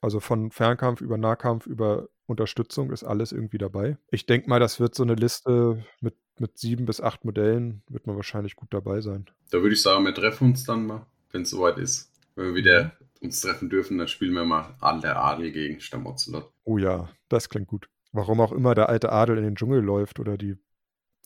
Also 0.01 0.19
von 0.19 0.51
Fernkampf 0.51 1.01
über 1.01 1.17
Nahkampf 1.17 1.65
über 1.65 2.07
Unterstützung 2.25 2.91
ist 2.91 3.03
alles 3.03 3.31
irgendwie 3.31 3.57
dabei. 3.57 3.97
Ich 4.11 4.25
denke 4.25 4.49
mal, 4.49 4.59
das 4.59 4.79
wird 4.79 4.95
so 4.95 5.03
eine 5.03 5.15
Liste 5.15 5.83
mit, 5.99 6.15
mit 6.39 6.57
sieben 6.57 6.85
bis 6.85 7.01
acht 7.01 7.25
Modellen, 7.25 7.83
wird 7.89 8.07
man 8.07 8.15
wahrscheinlich 8.15 8.55
gut 8.55 8.73
dabei 8.73 9.01
sein. 9.01 9.29
Da 9.51 9.61
würde 9.61 9.73
ich 9.73 9.81
sagen, 9.81 10.05
wir 10.05 10.13
treffen 10.13 10.49
uns 10.49 10.63
dann 10.63 10.85
mal, 10.85 11.05
wenn 11.31 11.43
es 11.43 11.49
soweit 11.49 11.77
ist. 11.77 12.11
Wenn 12.35 12.45
wir 12.45 12.55
wieder 12.55 12.85
mhm. 12.85 13.25
uns 13.27 13.41
treffen 13.41 13.69
dürfen, 13.69 13.97
dann 13.97 14.07
spielen 14.07 14.33
wir 14.33 14.45
mal 14.45 14.75
Adel 14.79 15.11
Adel 15.11 15.51
gegen 15.51 15.79
Stammozelot. 15.79 16.51
Oh 16.63 16.77
ja, 16.77 17.09
das 17.29 17.49
klingt 17.49 17.67
gut. 17.67 17.89
Warum 18.11 18.39
auch 18.41 18.51
immer 18.51 18.75
der 18.75 18.89
alte 18.89 19.11
Adel 19.11 19.37
in 19.37 19.43
den 19.43 19.55
Dschungel 19.55 19.81
läuft 19.81 20.19
oder 20.19 20.37
die 20.37 20.55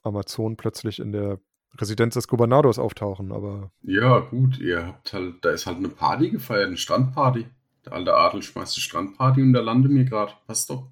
Amazonen 0.04 0.58
plötzlich 0.58 1.00
in 1.00 1.12
der 1.12 1.40
Residenz 1.80 2.16
des 2.16 2.28
Gouvernators 2.28 2.80
auftauchen, 2.80 3.32
aber. 3.32 3.72
Ja, 3.84 4.20
gut, 4.20 4.60
ihr 4.60 4.86
habt 4.88 5.14
halt, 5.14 5.36
da 5.44 5.52
ist 5.52 5.66
halt 5.66 5.78
eine 5.78 5.90
Party 5.90 6.30
gefeiert, 6.30 6.68
eine 6.68 6.78
Strandparty. 6.78 7.46
Der 7.86 7.94
alte 7.94 8.14
Adel 8.16 8.42
schmeißt 8.42 8.76
eine 8.78 8.82
Strandparty 8.82 9.42
und 9.42 9.54
da 9.54 9.62
lande 9.62 9.90
mir 9.90 10.06
gerade. 10.06 10.34
Passt 10.46 10.70
doch. 10.70 10.88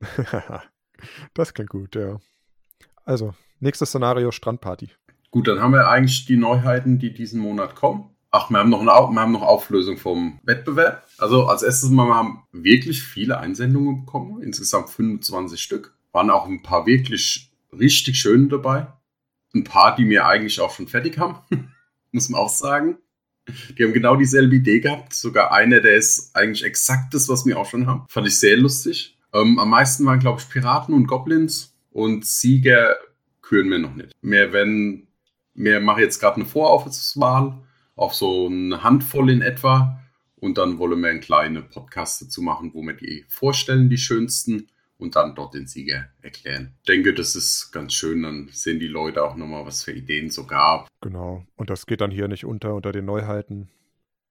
das 1.34 1.54
klingt 1.54 1.70
gut, 1.70 1.94
ja. 1.94 2.18
Also, 3.04 3.34
nächstes 3.60 3.90
Szenario: 3.90 4.30
Strandparty. 4.30 4.90
Gut, 5.30 5.48
dann 5.48 5.60
haben 5.60 5.72
wir 5.72 5.88
eigentlich 5.88 6.24
die 6.26 6.36
Neuheiten, 6.36 6.98
die 6.98 7.12
diesen 7.12 7.40
Monat 7.40 7.74
kommen. 7.74 8.10
Ach, 8.30 8.50
wir 8.50 8.58
haben 8.58 8.70
noch 8.70 8.80
eine 8.80 8.90
wir 8.90 9.20
haben 9.20 9.32
noch 9.32 9.42
Auflösung 9.42 9.96
vom 9.96 10.38
Wettbewerb. 10.42 11.06
Also 11.16 11.46
als 11.46 11.62
erstes 11.62 11.90
mal, 11.90 12.06
wir 12.06 12.14
haben 12.14 12.44
wirklich 12.52 13.02
viele 13.02 13.38
Einsendungen 13.38 14.04
bekommen, 14.04 14.42
insgesamt 14.42 14.90
25 14.90 15.62
Stück. 15.62 15.94
Waren 16.12 16.30
auch 16.30 16.46
ein 16.46 16.62
paar 16.62 16.86
wirklich 16.86 17.50
richtig 17.72 18.18
schöne 18.18 18.48
dabei 18.48 18.88
ein 19.54 19.64
paar, 19.64 19.96
die 19.96 20.04
mir 20.04 20.26
eigentlich 20.26 20.60
auch 20.60 20.74
schon 20.74 20.88
fertig 20.88 21.18
haben, 21.18 21.38
muss 22.12 22.28
man 22.28 22.40
auch 22.40 22.50
sagen. 22.50 22.98
Die 23.78 23.84
haben 23.84 23.94
genau 23.94 24.16
dieselbe 24.16 24.56
Idee 24.56 24.80
gehabt. 24.80 25.14
Sogar 25.14 25.52
einer, 25.52 25.80
der 25.80 25.96
ist 25.96 26.36
eigentlich 26.36 26.64
exakt 26.64 27.14
das, 27.14 27.28
was 27.28 27.46
wir 27.46 27.58
auch 27.58 27.68
schon 27.68 27.86
haben. 27.86 28.04
Fand 28.08 28.26
ich 28.26 28.38
sehr 28.38 28.56
lustig. 28.56 29.18
Ähm, 29.32 29.58
am 29.58 29.70
meisten 29.70 30.04
waren, 30.04 30.18
glaube 30.20 30.40
ich, 30.40 30.48
Piraten 30.48 30.94
und 30.94 31.06
Goblins. 31.06 31.74
Und 31.90 32.26
Sieger 32.26 32.96
küren 33.40 33.70
wir 33.70 33.78
noch 33.78 33.94
nicht. 33.94 34.12
Mehr 34.20 34.52
wenn, 34.52 35.08
mehr 35.54 35.80
mache 35.80 36.02
jetzt 36.02 36.20
gerade 36.20 36.36
eine 36.36 36.44
Vorauswahl 36.44 37.58
auf 37.96 38.14
so 38.14 38.46
eine 38.46 38.82
Handvoll 38.82 39.30
in 39.30 39.40
etwa. 39.40 39.98
Und 40.36 40.58
dann 40.58 40.78
wollen 40.78 41.00
wir 41.00 41.10
einen 41.10 41.20
kleinen 41.20 41.68
Podcast 41.68 42.22
dazu 42.22 42.42
machen, 42.42 42.72
wo 42.74 42.82
wir 42.82 42.94
die 42.94 43.24
vorstellen, 43.28 43.88
die 43.88 43.98
schönsten 43.98 44.68
und 44.98 45.16
dann 45.16 45.34
dort 45.34 45.54
den 45.54 45.66
Sieger 45.66 46.08
erklären. 46.20 46.74
Ich 46.80 46.86
denke, 46.86 47.14
das 47.14 47.34
ist 47.34 47.70
ganz 47.72 47.94
schön, 47.94 48.22
dann 48.22 48.48
sehen 48.52 48.80
die 48.80 48.88
Leute 48.88 49.24
auch 49.24 49.36
nochmal, 49.36 49.64
was 49.64 49.84
für 49.84 49.92
Ideen 49.92 50.30
so 50.30 50.44
gab. 50.44 50.88
Genau, 51.00 51.46
und 51.56 51.70
das 51.70 51.86
geht 51.86 52.00
dann 52.00 52.10
hier 52.10 52.28
nicht 52.28 52.44
unter 52.44 52.74
unter 52.74 52.92
den 52.92 53.04
Neuheiten, 53.04 53.68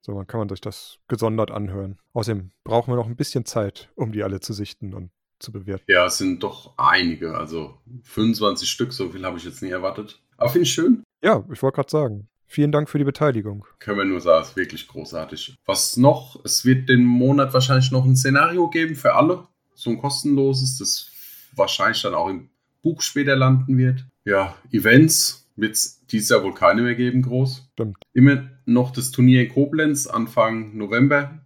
sondern 0.01 0.27
kann 0.27 0.39
man 0.39 0.49
sich 0.49 0.62
das 0.62 0.99
gesondert 1.08 1.51
anhören. 1.51 1.97
Außerdem 2.13 2.51
brauchen 2.63 2.91
wir 2.91 2.95
noch 2.95 3.08
ein 3.08 3.15
bisschen 3.15 3.45
Zeit, 3.45 3.89
um 3.95 4.12
die 4.12 4.23
alle 4.23 4.39
zu 4.39 4.53
sichten 4.53 4.93
und 4.93 5.12
zu 5.39 5.51
bewerten. 5.51 5.84
Ja, 5.88 6.06
es 6.06 6.17
sind 6.17 6.43
doch 6.43 6.73
einige, 6.77 7.38
also 7.38 7.77
25 8.03 8.69
Stück, 8.69 8.93
so 8.93 9.10
viel 9.10 9.25
habe 9.25 9.38
ich 9.38 9.45
jetzt 9.45 9.62
nie 9.62 9.69
erwartet. 9.69 10.21
Aber 10.38 10.49
finde 10.49 10.63
ich 10.63 10.73
schön. 10.73 11.03
Ja, 11.23 11.43
ich 11.51 11.62
wollte 11.62 11.75
gerade 11.75 11.89
sagen. 11.89 12.30
Vielen 12.49 12.71
Dank 12.71 12.89
für 12.89 12.97
die 12.97 13.03
Beteiligung. 13.03 13.65
Können 13.80 13.97
wir 13.97 14.06
nur 14.06 14.21
sagen, 14.21 14.41
es 14.41 14.49
ist 14.49 14.56
wirklich 14.56 14.88
großartig. 14.88 15.58
Was 15.65 15.97
noch? 15.97 16.39
Es 16.45 16.63
wird 16.63 16.88
den 16.88 17.03
Monat 17.03 17.53
wahrscheinlich 17.53 17.91
noch 17.91 18.06
ein 18.06 18.15
Szenario 18.15 18.69
geben 18.69 18.95
für 18.95 19.15
alle 19.15 19.45
so 19.77 19.91
ein 19.91 19.99
kostenloses, 19.99 20.77
das 20.77 21.11
wahrscheinlich 21.55 22.01
dann 22.01 22.15
auch 22.15 22.29
im 22.29 22.49
Buch 22.81 23.01
später 23.01 23.35
landen 23.35 23.77
wird. 23.77 24.05
Ja, 24.25 24.55
Events 24.71 25.47
wird 25.55 25.75
es 25.75 26.05
dieses 26.07 26.29
Jahr 26.29 26.43
wohl 26.43 26.53
keine 26.53 26.81
mehr 26.81 26.95
geben, 26.95 27.21
groß. 27.21 27.69
Stimmt. 27.73 27.97
Immer 28.13 28.49
noch 28.65 28.91
das 28.91 29.11
Turnier 29.11 29.43
in 29.43 29.53
Koblenz 29.53 30.07
Anfang 30.07 30.75
November. 30.75 31.39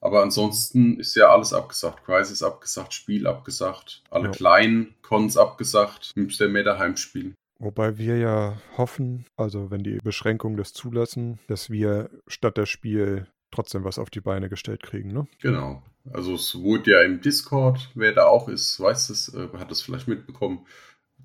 Aber 0.00 0.22
ansonsten 0.22 0.98
ist 0.98 1.14
ja 1.14 1.32
alles 1.32 1.52
abgesagt. 1.52 2.04
Crisis 2.04 2.42
abgesagt, 2.42 2.92
Spiel 2.92 3.26
abgesagt, 3.26 4.02
alle 4.10 4.26
ja. 4.26 4.30
kleinen 4.32 4.94
Cons 5.02 5.36
abgesagt, 5.36 6.12
Münster 6.16 6.48
Meta 6.48 6.96
spielen. 6.96 7.34
Wobei 7.60 7.96
wir 7.96 8.18
ja 8.18 8.60
hoffen, 8.76 9.26
also 9.36 9.70
wenn 9.70 9.84
die 9.84 9.98
Beschränkungen 10.02 10.56
das 10.56 10.72
zulassen, 10.72 11.38
dass 11.46 11.70
wir 11.70 12.10
statt 12.26 12.58
das 12.58 12.68
Spiel 12.68 13.28
trotzdem 13.52 13.84
was 13.84 13.98
auf 13.98 14.10
die 14.10 14.20
Beine 14.20 14.48
gestellt 14.48 14.82
kriegen, 14.82 15.12
ne? 15.12 15.26
Genau. 15.40 15.82
Also 16.12 16.34
es 16.34 16.60
wurde 16.60 16.92
ja 16.92 17.02
im 17.02 17.20
Discord, 17.20 17.90
wer 17.94 18.12
da 18.12 18.26
auch 18.26 18.48
ist, 18.48 18.80
weiß 18.80 19.10
es, 19.10 19.32
äh, 19.34 19.48
hat 19.56 19.70
das 19.70 19.82
vielleicht 19.82 20.08
mitbekommen, 20.08 20.66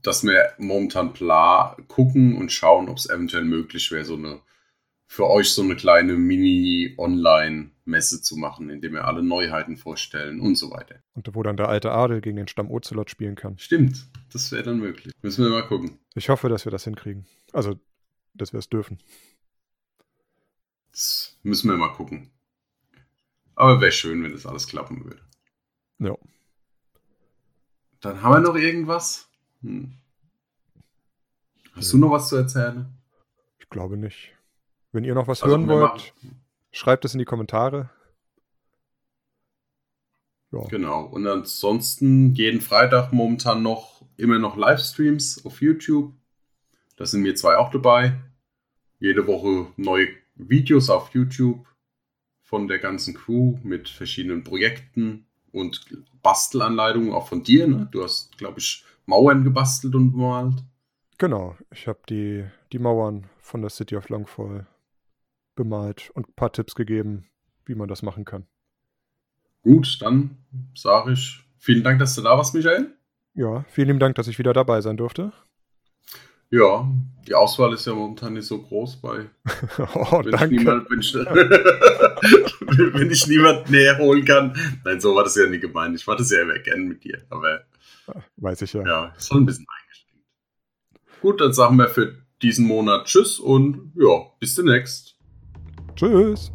dass 0.03 0.23
wir 0.23 0.51
momentan 0.59 1.13
klar 1.13 1.77
gucken 1.87 2.37
und 2.37 2.51
schauen, 2.51 2.87
ob 2.87 2.97
es 2.97 3.09
eventuell 3.09 3.45
möglich 3.45 3.91
wäre, 3.91 4.05
so 4.05 4.15
eine 4.15 4.41
für 5.07 5.29
euch 5.29 5.51
so 5.51 5.63
eine 5.63 5.75
kleine 5.75 6.13
Mini-Online-Messe 6.13 8.21
zu 8.21 8.35
machen, 8.35 8.69
indem 8.69 8.93
wir 8.93 9.05
alle 9.05 9.23
Neuheiten 9.23 9.77
vorstellen 9.77 10.39
und 10.41 10.55
so 10.55 10.69
weiter. 10.71 10.95
Und 11.13 11.33
wo 11.33 11.41
dann 11.43 11.55
der 11.55 11.69
alte 11.69 11.91
Adel 11.91 12.19
gegen 12.21 12.35
den 12.35 12.49
Stamm 12.49 12.69
Ocelot 12.69 13.09
spielen 13.09 13.35
kann. 13.35 13.57
Stimmt, 13.57 14.05
das 14.33 14.51
wäre 14.51 14.63
dann 14.63 14.79
möglich. 14.79 15.13
Müssen 15.21 15.45
wir 15.45 15.51
mal 15.51 15.65
gucken. 15.65 15.97
Ich 16.13 16.27
hoffe, 16.29 16.49
dass 16.49 16.65
wir 16.65 16.71
das 16.71 16.83
hinkriegen. 16.83 17.25
Also, 17.53 17.79
dass 18.33 18.51
wir 18.51 18.59
es 18.59 18.67
dürfen. 18.69 18.97
Das 20.97 21.37
müssen 21.43 21.69
wir 21.69 21.77
mal 21.77 21.93
gucken. 21.93 22.31
Aber 23.53 23.79
wäre 23.81 23.91
schön, 23.91 24.23
wenn 24.23 24.31
das 24.31 24.47
alles 24.47 24.65
klappen 24.65 25.03
würde. 25.05 25.21
Ja. 25.99 26.17
Dann 28.01 28.23
haben 28.23 28.33
wir 28.33 28.39
noch 28.39 28.55
irgendwas. 28.55 29.29
Hm. 29.61 29.93
Hast 31.73 31.93
du 31.93 31.99
noch 31.99 32.09
was 32.09 32.29
zu 32.29 32.37
erzählen? 32.37 32.87
Ich 33.59 33.69
glaube 33.69 33.95
nicht. 33.95 34.33
Wenn 34.91 35.03
ihr 35.03 35.13
noch 35.13 35.27
was 35.27 35.43
also, 35.43 35.55
hören 35.55 35.67
wollt, 35.67 35.81
machen. 35.83 36.41
schreibt 36.71 37.05
es 37.05 37.13
in 37.13 37.19
die 37.19 37.25
Kommentare. 37.25 37.91
Ja. 40.51 40.61
Genau. 40.61 41.03
Und 41.03 41.27
ansonsten 41.27 42.33
jeden 42.33 42.59
Freitag 42.59 43.13
momentan 43.13 43.61
noch 43.61 44.03
immer 44.15 44.39
noch 44.39 44.57
Livestreams 44.57 45.45
auf 45.45 45.61
YouTube. 45.61 46.11
Da 46.95 47.05
sind 47.05 47.23
wir 47.23 47.35
zwei 47.35 47.55
auch 47.57 47.69
dabei. 47.69 48.19
Jede 48.97 49.27
Woche 49.27 49.71
neue 49.77 50.07
Videos 50.37 50.89
auf 50.89 51.13
YouTube 51.13 51.67
von 52.41 52.67
der 52.67 52.79
ganzen 52.79 53.13
Crew 53.13 53.57
mit 53.63 53.89
verschiedenen 53.89 54.43
Projekten 54.43 55.25
und 55.51 55.85
Bastelanleitungen 56.21 57.11
auch 57.11 57.27
von 57.27 57.43
dir. 57.43 57.67
Ne? 57.67 57.89
Du 57.91 58.03
hast, 58.03 58.37
glaube 58.37 58.59
ich, 58.59 58.85
Mauern 59.05 59.43
gebastelt 59.43 59.95
und 59.95 60.11
bemalt. 60.11 60.63
Genau, 61.17 61.57
ich 61.71 61.87
habe 61.87 61.99
die, 62.09 62.45
die 62.71 62.79
Mauern 62.79 63.27
von 63.39 63.61
der 63.61 63.69
City 63.69 63.95
of 63.95 64.09
Longfall 64.09 64.67
bemalt 65.55 66.11
und 66.13 66.29
ein 66.29 66.33
paar 66.35 66.51
Tipps 66.51 66.75
gegeben, 66.75 67.25
wie 67.65 67.75
man 67.75 67.87
das 67.87 68.03
machen 68.03 68.23
kann. 68.23 68.45
Gut, 69.63 69.97
dann 70.01 70.37
sage 70.75 71.13
ich 71.13 71.43
vielen 71.57 71.83
Dank, 71.83 71.99
dass 71.99 72.15
du 72.15 72.21
da 72.21 72.37
warst, 72.37 72.53
Michael. 72.53 72.95
Ja, 73.33 73.65
vielen 73.69 73.99
Dank, 73.99 74.15
dass 74.15 74.27
ich 74.27 74.39
wieder 74.39 74.53
dabei 74.53 74.81
sein 74.81 74.97
durfte. 74.97 75.33
Ja, 76.49 76.87
die 77.27 77.35
Auswahl 77.35 77.73
ist 77.73 77.85
ja 77.85 77.93
momentan 77.93 78.33
nicht 78.33 78.47
so 78.47 78.61
groß 78.61 79.01
bei. 79.01 79.25
oh, 79.95 80.23
wenn, 80.23 80.31
danke. 80.31 80.55
Ich 80.55 80.61
niemand, 80.61 80.89
wenn, 80.89 80.99
ich, 80.99 81.13
wenn 82.93 83.11
ich 83.11 83.27
niemand 83.27 83.69
näher 83.69 83.97
holen 83.97 84.23
kann. 84.23 84.55
Nein, 84.85 85.01
so 85.01 85.15
war 85.15 85.23
das 85.23 85.35
ja 85.35 85.45
nie 85.47 85.59
gemeint. 85.59 85.95
Ich 85.95 86.07
war 86.07 86.15
das 86.15 86.31
ja 86.31 86.41
immer 86.41 86.57
gern 86.59 86.87
mit 86.87 87.03
dir. 87.03 87.21
Aber 87.29 87.61
Weiß 88.37 88.61
ich 88.61 88.73
ja. 88.73 88.85
Ja, 88.85 89.13
ist 89.17 89.27
schon 89.27 89.43
ein 89.43 89.45
bisschen 89.45 89.65
eingeschränkt. 89.67 91.21
Gut, 91.21 91.41
dann 91.41 91.53
sagen 91.53 91.77
wir 91.77 91.89
für 91.89 92.15
diesen 92.41 92.65
Monat 92.65 93.05
Tschüss 93.05 93.39
und 93.39 93.91
ja, 93.95 94.31
bis 94.39 94.55
demnächst. 94.55 95.15
Tschüss. 95.95 96.51